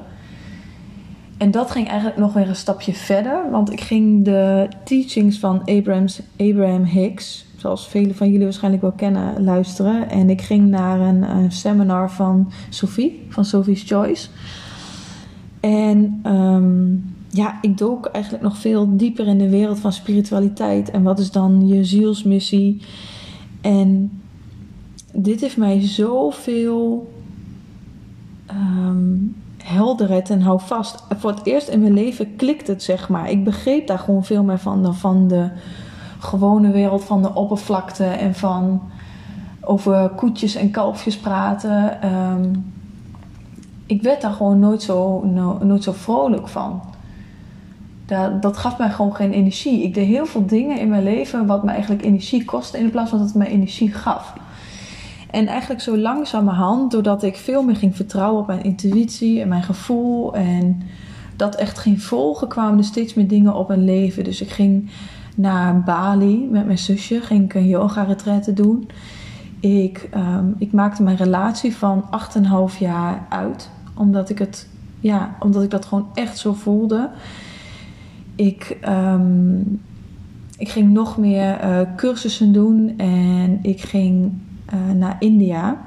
En 1.37 1.51
dat 1.51 1.71
ging 1.71 1.87
eigenlijk 1.87 2.17
nog 2.17 2.33
weer 2.33 2.47
een 2.47 2.55
stapje 2.55 2.93
verder, 2.93 3.51
want 3.51 3.71
ik 3.71 3.81
ging 3.81 4.25
de 4.25 4.67
teachings 4.83 5.39
van 5.39 5.61
Abrams, 5.65 6.21
Abraham 6.37 6.83
Hicks, 6.83 7.45
zoals 7.55 7.87
velen 7.87 8.15
van 8.15 8.29
jullie 8.29 8.43
waarschijnlijk 8.43 8.83
wel 8.83 8.91
kennen, 8.91 9.43
luisteren. 9.43 10.09
En 10.09 10.29
ik 10.29 10.41
ging 10.41 10.67
naar 10.67 10.99
een, 10.99 11.51
seminar 11.51 12.11
van 12.11 12.51
Sophie, 12.69 13.25
van 13.29 13.45
Sophie's 13.45 13.83
Choice. 13.83 14.29
En 15.59 16.21
um, 16.25 17.17
ja, 17.29 17.57
ik 17.61 17.77
dook 17.77 18.05
eigenlijk 18.05 18.43
nog 18.43 18.57
veel 18.57 18.97
dieper 18.97 19.27
in 19.27 19.37
de 19.37 19.49
wereld 19.49 19.79
van 19.79 19.93
spiritualiteit. 19.93 20.91
En 20.91 21.03
wat 21.03 21.19
is 21.19 21.31
dan 21.31 21.67
je 21.67 21.83
zielsmissie? 21.85 22.81
En 23.61 24.11
dit 25.13 25.41
heeft 25.41 25.57
mij 25.57 25.81
zoveel 25.81 27.11
um, 28.51 29.35
helderheid 29.57 30.29
en 30.29 30.41
hou 30.41 30.59
vast. 30.61 31.03
Voor 31.17 31.31
het 31.31 31.45
eerst 31.45 31.67
in 31.67 31.81
mijn 31.81 31.93
leven 31.93 32.35
klikt 32.35 32.67
het, 32.67 32.83
zeg 32.83 33.09
maar. 33.09 33.29
Ik 33.29 33.43
begreep 33.43 33.87
daar 33.87 33.99
gewoon 33.99 34.25
veel 34.25 34.43
meer 34.43 34.59
van 34.59 34.83
dan 34.83 34.95
van 34.95 35.27
de 35.27 35.49
gewone 36.19 36.71
wereld, 36.71 37.03
van 37.03 37.21
de 37.21 37.33
oppervlakte 37.33 38.05
en 38.05 38.35
van 38.35 38.81
over 39.61 40.09
koetjes 40.09 40.55
en 40.55 40.71
kalfjes 40.71 41.17
praten. 41.17 42.07
Um, 42.13 42.73
ik 43.85 44.01
werd 44.01 44.21
daar 44.21 44.33
gewoon 44.33 44.59
nooit 44.59 44.81
zo, 44.81 45.25
no, 45.25 45.57
nooit 45.63 45.83
zo 45.83 45.91
vrolijk 45.91 46.47
van. 46.47 46.81
Dat, 48.09 48.41
dat 48.41 48.57
gaf 48.57 48.77
mij 48.77 48.89
gewoon 48.89 49.15
geen 49.15 49.31
energie. 49.31 49.83
Ik 49.83 49.93
deed 49.93 50.07
heel 50.07 50.25
veel 50.25 50.45
dingen 50.45 50.79
in 50.79 50.89
mijn 50.89 51.03
leven 51.03 51.45
wat 51.45 51.63
me 51.63 51.71
eigenlijk 51.71 52.03
energie 52.03 52.45
kostte 52.45 52.77
in 52.77 52.89
plaats 52.89 53.09
van 53.09 53.19
dat 53.19 53.27
het 53.27 53.37
mij 53.37 53.47
energie 53.47 53.93
gaf. 53.93 54.33
En 55.29 55.47
eigenlijk 55.47 55.81
zo 55.81 55.97
langzamerhand, 55.97 56.91
doordat 56.91 57.23
ik 57.23 57.35
veel 57.35 57.63
meer 57.63 57.75
ging 57.75 57.95
vertrouwen 57.95 58.41
op 58.41 58.47
mijn 58.47 58.63
intuïtie 58.63 59.41
en 59.41 59.47
mijn 59.47 59.63
gevoel 59.63 60.35
en 60.35 60.81
dat 61.35 61.55
echt 61.55 61.77
ging 61.77 62.01
volgen, 62.01 62.47
kwamen 62.47 62.77
er 62.77 62.83
steeds 62.83 63.13
meer 63.13 63.27
dingen 63.27 63.55
op 63.55 63.67
mijn 63.67 63.83
leven. 63.83 64.23
Dus 64.23 64.41
ik 64.41 64.49
ging 64.49 64.89
naar 65.35 65.83
Bali 65.83 66.47
met 66.51 66.65
mijn 66.65 66.77
zusje, 66.77 67.21
ging 67.21 67.43
ik 67.43 67.53
een 67.53 67.67
yoga 67.67 68.03
retraite 68.03 68.53
doen. 68.53 68.89
Ik, 69.59 70.09
um, 70.15 70.55
ik 70.57 70.71
maakte 70.71 71.03
mijn 71.03 71.17
relatie 71.17 71.75
van 71.75 72.03
8,5 72.71 72.77
jaar 72.79 73.25
uit, 73.29 73.69
omdat 73.95 74.29
ik, 74.29 74.39
het, 74.39 74.67
ja, 74.99 75.35
omdat 75.39 75.63
ik 75.63 75.69
dat 75.69 75.85
gewoon 75.85 76.07
echt 76.13 76.37
zo 76.37 76.53
voelde. 76.53 77.09
Ik, 78.39 78.77
um, 78.87 79.81
ik 80.57 80.69
ging 80.69 80.91
nog 80.91 81.17
meer 81.17 81.63
uh, 81.63 81.79
cursussen 81.95 82.51
doen 82.51 82.93
en 82.97 83.59
ik 83.61 83.81
ging 83.81 84.31
uh, 84.73 84.91
naar 84.91 85.15
India. 85.19 85.77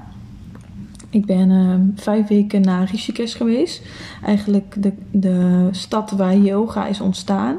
Ik 1.10 1.26
ben 1.26 1.50
uh, 1.50 1.74
vijf 1.94 2.28
weken 2.28 2.60
naar 2.60 2.88
Rishikesh 2.90 3.36
geweest. 3.36 3.82
Eigenlijk 4.24 4.82
de, 4.82 4.92
de 5.10 5.68
stad 5.70 6.10
waar 6.10 6.36
yoga 6.36 6.86
is 6.86 7.00
ontstaan. 7.00 7.56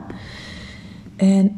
En 1.15 1.55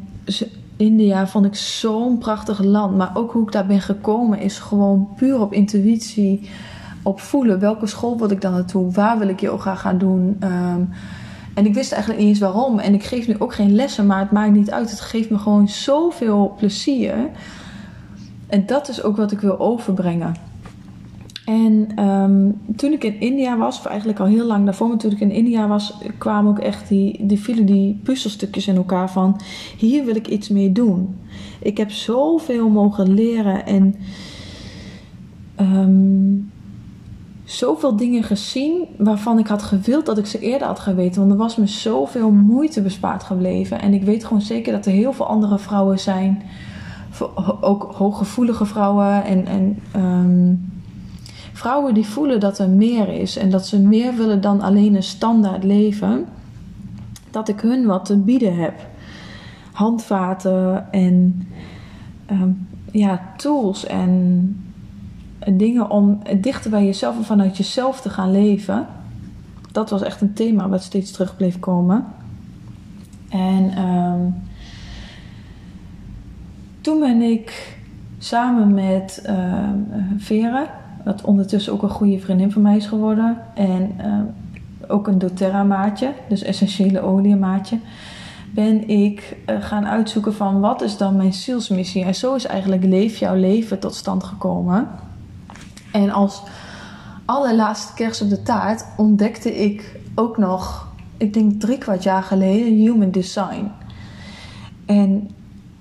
India 0.76 1.26
vond 1.26 1.46
ik 1.46 1.54
zo'n 1.54 2.18
prachtig 2.18 2.62
land. 2.62 2.96
Maar 2.96 3.10
ook 3.14 3.32
hoe 3.32 3.42
ik 3.42 3.52
daar 3.52 3.66
ben 3.66 3.80
gekomen 3.80 4.40
is 4.40 4.58
gewoon 4.58 5.08
puur 5.16 5.40
op 5.40 5.52
intuïtie. 5.52 6.48
Op 7.02 7.20
voelen. 7.20 7.58
Welke 7.60 7.86
school 7.86 8.18
wil 8.18 8.30
ik 8.30 8.40
dan 8.40 8.52
naartoe? 8.52 8.92
Waar 8.92 9.18
wil 9.18 9.28
ik 9.28 9.40
yoga 9.40 9.74
gaan 9.74 9.98
doen? 9.98 10.36
Um, 10.42 10.88
en 11.56 11.66
ik 11.66 11.74
wist 11.74 11.92
eigenlijk 11.92 12.22
niet 12.22 12.30
eens 12.30 12.40
waarom. 12.40 12.78
En 12.78 12.94
ik 12.94 13.04
geef 13.04 13.26
nu 13.28 13.34
ook 13.38 13.54
geen 13.54 13.74
lessen, 13.74 14.06
maar 14.06 14.18
het 14.18 14.30
maakt 14.30 14.52
niet 14.52 14.70
uit. 14.70 14.90
Het 14.90 15.00
geeft 15.00 15.30
me 15.30 15.38
gewoon 15.38 15.68
zoveel 15.68 16.54
plezier. 16.58 17.14
En 18.46 18.66
dat 18.66 18.88
is 18.88 19.02
ook 19.02 19.16
wat 19.16 19.32
ik 19.32 19.40
wil 19.40 19.58
overbrengen. 19.58 20.34
En 21.44 22.04
um, 22.04 22.60
toen 22.76 22.92
ik 22.92 23.04
in 23.04 23.20
India 23.20 23.56
was, 23.56 23.78
of 23.78 23.84
eigenlijk 23.84 24.18
al 24.18 24.26
heel 24.26 24.44
lang 24.46 24.64
daarvoor, 24.64 24.88
maar 24.88 24.96
toen 24.96 25.10
ik 25.10 25.20
in 25.20 25.30
India 25.30 25.68
was, 25.68 25.98
kwamen 26.18 26.50
ook 26.50 26.58
echt 26.58 26.88
die, 26.88 27.26
die 27.26 27.40
vielen 27.40 27.66
die 27.66 28.00
puzzelstukjes 28.02 28.66
in 28.66 28.76
elkaar 28.76 29.10
van 29.10 29.40
hier 29.78 30.04
wil 30.04 30.16
ik 30.16 30.28
iets 30.28 30.48
mee 30.48 30.72
doen. 30.72 31.16
Ik 31.60 31.76
heb 31.76 31.90
zoveel 31.90 32.68
mogen 32.68 33.14
leren 33.14 33.66
en 33.66 33.94
um, 35.60 36.50
zoveel 37.46 37.96
dingen 37.96 38.22
gezien 38.22 38.86
waarvan 38.98 39.38
ik 39.38 39.46
had 39.46 39.62
gewild 39.62 40.06
dat 40.06 40.18
ik 40.18 40.26
ze 40.26 40.38
eerder 40.38 40.66
had 40.66 40.78
geweten. 40.78 41.20
Want 41.20 41.32
er 41.32 41.38
was 41.38 41.56
me 41.56 41.66
zoveel 41.66 42.30
moeite 42.30 42.82
bespaard 42.82 43.22
gebleven. 43.22 43.80
En 43.80 43.94
ik 43.94 44.02
weet 44.02 44.24
gewoon 44.24 44.42
zeker 44.42 44.72
dat 44.72 44.86
er 44.86 44.92
heel 44.92 45.12
veel 45.12 45.26
andere 45.26 45.58
vrouwen 45.58 45.98
zijn. 45.98 46.42
Ook 47.60 47.92
hooggevoelige 47.94 48.66
vrouwen 48.66 49.24
en, 49.24 49.46
en 49.46 49.78
um, 49.96 50.72
vrouwen 51.52 51.94
die 51.94 52.06
voelen 52.06 52.40
dat 52.40 52.58
er 52.58 52.68
meer 52.68 53.08
is. 53.08 53.36
En 53.36 53.50
dat 53.50 53.66
ze 53.66 53.80
meer 53.80 54.14
willen 54.16 54.40
dan 54.40 54.60
alleen 54.60 54.94
een 54.94 55.02
standaard 55.02 55.64
leven. 55.64 56.26
Dat 57.30 57.48
ik 57.48 57.60
hun 57.60 57.86
wat 57.86 58.04
te 58.04 58.16
bieden 58.16 58.56
heb. 58.56 58.74
Handvaten 59.72 60.92
en 60.92 61.48
um, 62.30 62.68
ja, 62.90 63.32
tools 63.36 63.86
en 63.86 64.65
dingen 65.52 65.90
om 65.90 66.18
dichter 66.40 66.70
bij 66.70 66.84
jezelf 66.84 67.16
en 67.16 67.24
vanuit 67.24 67.56
jezelf 67.56 68.00
te 68.00 68.10
gaan 68.10 68.30
leven. 68.30 68.86
Dat 69.72 69.90
was 69.90 70.02
echt 70.02 70.20
een 70.20 70.32
thema 70.32 70.68
wat 70.68 70.82
steeds 70.82 71.10
terug 71.10 71.36
bleef 71.36 71.58
komen. 71.58 72.04
En 73.28 73.70
ehm, 73.76 74.20
toen 76.80 77.00
ben 77.00 77.20
ik 77.20 77.78
samen 78.18 78.74
met 78.74 79.22
uh, 79.26 79.68
Vera, 80.18 80.66
wat 81.04 81.24
ondertussen 81.24 81.72
ook 81.72 81.82
een 81.82 81.88
goede 81.88 82.18
vriendin 82.18 82.52
van 82.52 82.62
mij 82.62 82.76
is 82.76 82.86
geworden, 82.86 83.38
en 83.54 83.92
ehm, 83.96 84.24
ook 84.88 85.06
een 85.06 85.18
doTERRA 85.18 85.62
maatje, 85.62 86.12
dus 86.28 86.42
essentiële 86.42 87.00
olie 87.00 87.36
maatje, 87.36 87.78
ben 88.50 88.88
ik 88.88 89.36
uh, 89.50 89.56
gaan 89.62 89.86
uitzoeken 89.86 90.34
van 90.34 90.60
wat 90.60 90.82
is 90.82 90.96
dan 90.96 91.16
mijn 91.16 91.32
zielsmissie. 91.32 92.04
En 92.04 92.14
zo 92.14 92.34
is 92.34 92.46
eigenlijk 92.46 92.84
Leef 92.84 93.16
jouw 93.16 93.34
leven 93.34 93.78
tot 93.78 93.94
stand 93.94 94.24
gekomen. 94.24 94.88
En 96.02 96.10
als 96.10 96.42
allerlaatste 97.24 97.94
kerst 97.94 98.22
op 98.22 98.28
de 98.28 98.42
taart 98.42 98.84
ontdekte 98.96 99.56
ik 99.56 100.00
ook 100.14 100.38
nog, 100.38 100.88
ik 101.16 101.34
denk 101.34 101.60
drie 101.60 101.78
kwart 101.78 102.02
jaar 102.02 102.22
geleden, 102.22 102.74
Human 102.74 103.10
Design. 103.10 103.70
En 104.86 105.30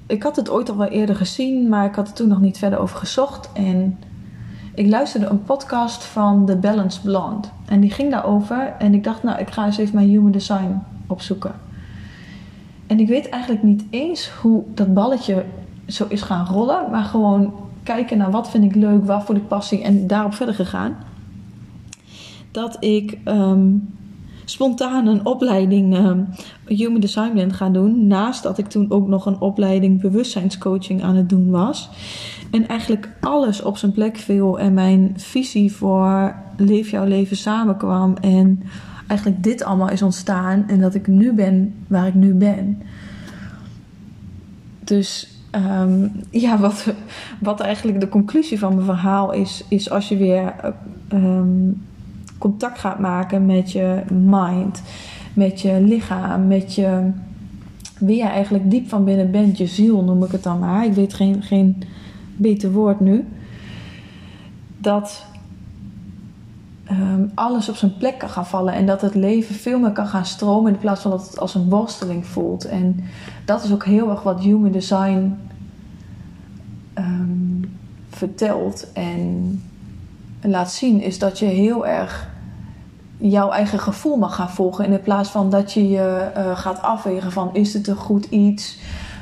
ik 0.07 0.23
had 0.23 0.35
het 0.35 0.49
ooit 0.49 0.69
al 0.69 0.77
wel 0.77 0.87
eerder 0.87 1.15
gezien, 1.15 1.69
maar 1.69 1.85
ik 1.85 1.95
had 1.95 2.07
er 2.07 2.13
toen 2.13 2.27
nog 2.27 2.41
niet 2.41 2.57
verder 2.57 2.79
over 2.79 2.97
gezocht. 2.97 3.49
En 3.53 3.99
ik 4.73 4.87
luisterde 4.87 5.25
een 5.25 5.43
podcast 5.43 6.03
van 6.03 6.45
The 6.45 6.55
Balanced 6.55 7.03
Blonde. 7.03 7.47
En 7.65 7.79
die 7.79 7.91
ging 7.91 8.11
daarover. 8.11 8.73
En 8.79 8.93
ik 8.93 9.03
dacht, 9.03 9.23
nou, 9.23 9.39
ik 9.39 9.49
ga 9.49 9.65
eens 9.65 9.77
even 9.77 9.95
mijn 9.95 10.09
Human 10.09 10.31
Design 10.31 10.83
opzoeken. 11.07 11.53
En 12.87 12.99
ik 12.99 13.07
weet 13.07 13.29
eigenlijk 13.29 13.63
niet 13.63 13.83
eens 13.89 14.29
hoe 14.29 14.63
dat 14.73 14.93
balletje 14.93 15.45
zo 15.87 16.05
is 16.09 16.21
gaan 16.21 16.45
rollen. 16.45 16.89
Maar 16.91 17.03
gewoon 17.03 17.53
kijken 17.85 18.17
naar 18.17 18.31
wat 18.31 18.49
vind 18.49 18.63
ik 18.63 18.75
leuk, 18.75 19.05
waar 19.05 19.23
voel 19.23 19.35
ik 19.35 19.47
passie. 19.47 19.81
En 19.81 20.07
daarop 20.07 20.33
verder 20.33 20.55
gegaan. 20.55 20.95
Dat 22.51 22.77
ik 22.79 23.17
ehm, 23.23 23.69
spontaan 24.45 25.07
een 25.07 25.25
opleiding 25.25 25.97
uh, 25.97 26.11
Human 26.65 26.99
Design 26.99 27.33
ben 27.33 27.53
gaan 27.53 27.73
doen. 27.73 28.07
Naast 28.07 28.43
dat 28.43 28.57
ik 28.57 28.67
toen 28.67 28.91
ook 28.91 29.07
nog 29.07 29.25
een 29.25 29.39
opleiding 29.39 30.01
bewustzijnscoaching 30.01 31.03
aan 31.03 31.15
het 31.15 31.29
doen 31.29 31.49
was. 31.49 31.89
En 32.51 32.67
eigenlijk 32.67 33.09
alles 33.21 33.61
op 33.61 33.77
zijn 33.77 33.91
plek 33.91 34.17
viel. 34.17 34.59
En 34.59 34.73
mijn 34.73 35.13
visie 35.15 35.71
voor 35.71 36.35
Leef 36.57 36.89
jouw 36.89 37.05
leven 37.05 37.37
samenkwam. 37.37 38.15
En 38.21 38.63
eigenlijk 39.07 39.43
dit 39.43 39.63
allemaal 39.63 39.89
is 39.89 40.01
ontstaan. 40.01 40.67
En 40.67 40.79
dat 40.79 40.95
ik 40.95 41.07
nu 41.07 41.33
ben 41.33 41.73
waar 41.87 42.07
ik 42.07 42.13
nu 42.13 42.33
ben. 42.33 42.81
Dus 44.83 45.34
um, 45.55 46.11
ja, 46.29 46.57
wat, 46.59 46.93
wat 47.39 47.59
eigenlijk 47.59 47.99
de 47.99 48.09
conclusie 48.09 48.59
van 48.59 48.73
mijn 48.73 48.85
verhaal 48.85 49.31
is, 49.31 49.63
is 49.67 49.89
als 49.89 50.09
je 50.09 50.17
weer 50.17 50.53
um, 51.13 51.81
contact 52.37 52.79
gaat 52.79 52.99
maken 52.99 53.45
met 53.45 53.71
je 53.71 54.01
mind, 54.13 54.81
met 55.33 55.61
je 55.61 55.81
lichaam, 55.81 56.47
met 56.47 56.75
je, 56.75 57.11
wie 57.99 58.17
je 58.17 58.27
eigenlijk 58.27 58.71
diep 58.71 58.89
van 58.89 59.03
binnen 59.03 59.31
bent, 59.31 59.57
je 59.57 59.67
ziel 59.67 60.03
noem 60.03 60.23
ik 60.23 60.31
het 60.31 60.43
dan 60.43 60.59
maar. 60.59 60.85
Ik 60.85 60.93
weet 60.93 61.13
geen, 61.13 61.41
geen 61.41 61.83
beter 62.35 62.71
woord 62.71 62.99
nu. 62.99 63.25
Dat 64.77 65.25
um, 66.91 67.31
alles 67.35 67.69
op 67.69 67.75
zijn 67.75 67.97
plek 67.97 68.17
kan 68.17 68.29
gaan 68.29 68.45
vallen 68.45 68.73
en 68.73 68.85
dat 68.85 69.01
het 69.01 69.15
leven 69.15 69.55
veel 69.55 69.79
meer 69.79 69.91
kan 69.91 70.07
gaan 70.07 70.25
stromen 70.25 70.73
in 70.73 70.79
plaats 70.79 71.01
van 71.01 71.11
dat 71.11 71.25
het 71.27 71.39
als 71.39 71.55
een 71.55 71.69
worsteling 71.69 72.25
voelt. 72.25 72.65
En 72.65 73.03
dat 73.45 73.63
is 73.63 73.71
ook 73.71 73.85
heel 73.85 74.09
erg 74.09 74.23
wat 74.23 74.39
Human 74.39 74.71
Design 74.71 75.37
um, 76.97 77.77
vertelt 78.09 78.91
en 78.93 79.63
laat 80.41 80.71
zien, 80.71 81.01
is 81.01 81.19
dat 81.19 81.39
je 81.39 81.45
heel 81.45 81.87
erg 81.87 82.33
jouw 83.17 83.49
eigen 83.49 83.79
gevoel 83.79 84.15
mag 84.15 84.35
gaan 84.35 84.49
volgen. 84.49 84.85
In 84.85 85.01
plaats 85.01 85.29
van 85.29 85.49
dat 85.49 85.73
je 85.73 85.89
je 85.89 86.31
uh, 86.37 86.57
gaat 86.57 86.81
afwegen 86.81 87.31
van 87.31 87.49
is 87.53 87.73
het 87.73 87.87
een 87.87 87.95
goed 87.95 88.25
iets, 88.25 88.77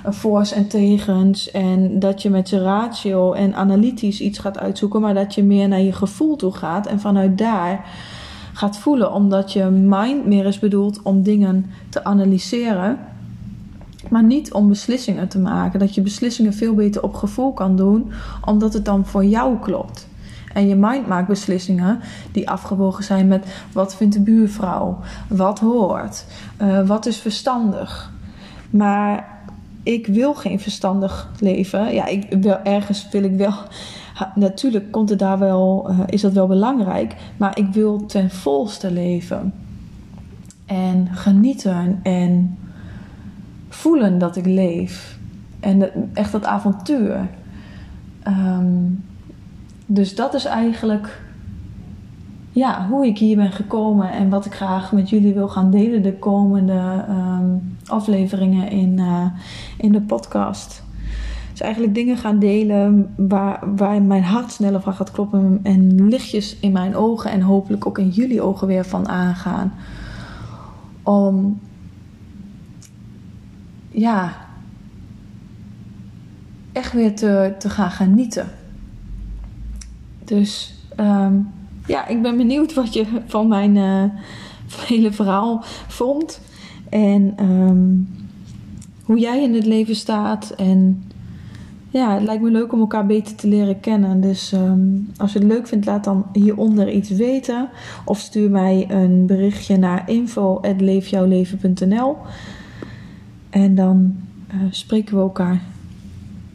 voor's 0.05 0.51
en 0.51 0.67
tegens. 0.67 1.51
En 1.51 1.99
dat 1.99 2.21
je 2.21 2.29
met 2.29 2.49
je 2.49 2.61
ratio 2.61 3.33
en 3.33 3.55
analytisch 3.55 4.19
iets 4.19 4.39
gaat 4.39 4.59
uitzoeken, 4.59 5.01
maar 5.01 5.13
dat 5.13 5.35
je 5.35 5.43
meer 5.43 5.67
naar 5.67 5.81
je 5.81 5.93
gevoel 5.93 6.35
toe 6.35 6.53
gaat 6.53 6.87
en 6.87 6.99
vanuit 6.99 7.37
daar 7.37 7.85
gaat 8.53 8.77
voelen. 8.77 9.13
Omdat 9.13 9.53
je 9.53 9.63
mind 9.65 10.25
meer 10.25 10.45
is 10.45 10.59
bedoeld 10.59 11.01
om 11.01 11.23
dingen 11.23 11.65
te 11.89 12.03
analyseren. 12.03 12.97
Maar 14.09 14.23
niet 14.23 14.53
om 14.53 14.67
beslissingen 14.67 15.27
te 15.27 15.39
maken. 15.39 15.79
Dat 15.79 15.95
je 15.95 16.01
beslissingen 16.01 16.53
veel 16.53 16.73
beter 16.73 17.03
op 17.03 17.13
gevoel 17.13 17.53
kan 17.53 17.75
doen, 17.75 18.11
omdat 18.45 18.73
het 18.73 18.85
dan 18.85 19.05
voor 19.05 19.25
jou 19.25 19.59
klopt. 19.59 20.07
En 20.53 20.67
je 20.67 20.75
mind 20.75 21.07
maakt 21.07 21.27
beslissingen 21.27 21.99
die 22.31 22.49
afgewogen 22.49 23.03
zijn 23.03 23.27
met 23.27 23.45
wat 23.71 23.95
vindt 23.95 24.13
de 24.13 24.21
buurvrouw, 24.21 24.99
wat 25.27 25.59
hoort, 25.59 26.25
uh, 26.61 26.87
wat 26.87 27.05
is 27.05 27.17
verstandig. 27.17 28.11
Maar 28.69 29.32
ik 29.83 30.07
wil 30.07 30.33
geen 30.33 30.59
verstandig 30.59 31.31
leven. 31.39 31.93
Ja, 31.93 32.05
ik 32.05 32.37
wil, 32.39 32.57
ergens 32.63 33.09
wil 33.11 33.23
ik 33.23 33.35
wel. 33.35 33.53
Natuurlijk 34.35 34.91
komt 34.91 35.09
het 35.09 35.19
daar 35.19 35.39
wel, 35.39 35.89
uh, 35.89 35.99
is 36.05 36.21
dat 36.21 36.33
wel 36.33 36.47
belangrijk. 36.47 37.15
Maar 37.37 37.57
ik 37.57 37.67
wil 37.73 38.05
ten 38.05 38.29
volste 38.29 38.91
leven. 38.91 39.53
En 40.65 41.07
genieten 41.11 41.99
en 42.03 42.57
voelen 43.69 44.17
dat 44.17 44.35
ik 44.35 44.45
leef. 44.45 45.17
En 45.59 45.91
echt 46.13 46.31
dat 46.31 46.45
avontuur. 46.45 47.29
Um, 48.27 49.03
dus 49.85 50.15
dat 50.15 50.33
is 50.33 50.45
eigenlijk 50.45 51.21
ja, 52.51 52.87
hoe 52.87 53.05
ik 53.05 53.17
hier 53.17 53.35
ben 53.35 53.51
gekomen 53.51 54.11
en 54.11 54.29
wat 54.29 54.45
ik 54.45 54.53
graag 54.53 54.91
met 54.91 55.09
jullie 55.09 55.33
wil 55.33 55.47
gaan 55.47 55.71
delen 55.71 56.01
de 56.01 56.13
komende 56.13 57.05
um, 57.09 57.72
afleveringen 57.85 58.69
in, 58.69 58.97
uh, 58.97 59.25
in 59.77 59.91
de 59.91 60.01
podcast. 60.01 60.83
Dus 61.51 61.61
eigenlijk 61.61 61.93
dingen 61.95 62.17
gaan 62.17 62.39
delen 62.39 63.13
waar, 63.15 63.75
waar 63.75 64.01
mijn 64.01 64.23
hart 64.23 64.51
sneller 64.51 64.81
van 64.81 64.93
gaat 64.93 65.11
kloppen 65.11 65.59
en 65.63 66.07
lichtjes 66.07 66.59
in 66.59 66.71
mijn 66.71 66.95
ogen 66.95 67.31
en 67.31 67.41
hopelijk 67.41 67.85
ook 67.85 67.97
in 67.97 68.09
jullie 68.09 68.41
ogen 68.41 68.67
weer 68.67 68.85
van 68.85 69.07
aangaan. 69.07 69.73
Om 71.03 71.59
ja, 73.89 74.33
echt 76.71 76.93
weer 76.93 77.15
te, 77.15 77.53
te 77.59 77.69
gaan 77.69 77.91
genieten. 77.91 78.49
Dus 80.23 80.73
um, 80.99 81.51
ja, 81.85 82.07
ik 82.07 82.21
ben 82.21 82.37
benieuwd 82.37 82.73
wat 82.73 82.93
je 82.93 83.05
van 83.25 83.47
mijn 83.47 83.75
hele 84.87 85.11
verhaal 85.11 85.63
vond. 85.87 86.39
En 86.93 87.35
um, 87.39 88.07
hoe 89.03 89.19
jij 89.19 89.43
in 89.43 89.53
het 89.53 89.65
leven 89.65 89.95
staat. 89.95 90.49
En 90.49 91.03
ja, 91.89 92.13
het 92.13 92.23
lijkt 92.23 92.43
me 92.43 92.51
leuk 92.51 92.73
om 92.73 92.79
elkaar 92.79 93.05
beter 93.05 93.35
te 93.35 93.47
leren 93.47 93.79
kennen. 93.79 94.21
Dus 94.21 94.51
um, 94.51 95.09
als 95.17 95.33
je 95.33 95.39
het 95.39 95.47
leuk 95.47 95.67
vindt, 95.67 95.85
laat 95.85 96.03
dan 96.03 96.25
hieronder 96.33 96.91
iets 96.91 97.09
weten. 97.09 97.69
Of 98.05 98.19
stuur 98.19 98.49
mij 98.49 98.85
een 98.89 99.25
berichtje 99.25 99.77
naar 99.77 100.09
info.leefjouwleven.nl 100.09 102.17
En 103.49 103.75
dan 103.75 104.15
uh, 104.47 104.55
spreken 104.69 105.15
we 105.15 105.21
elkaar 105.21 105.61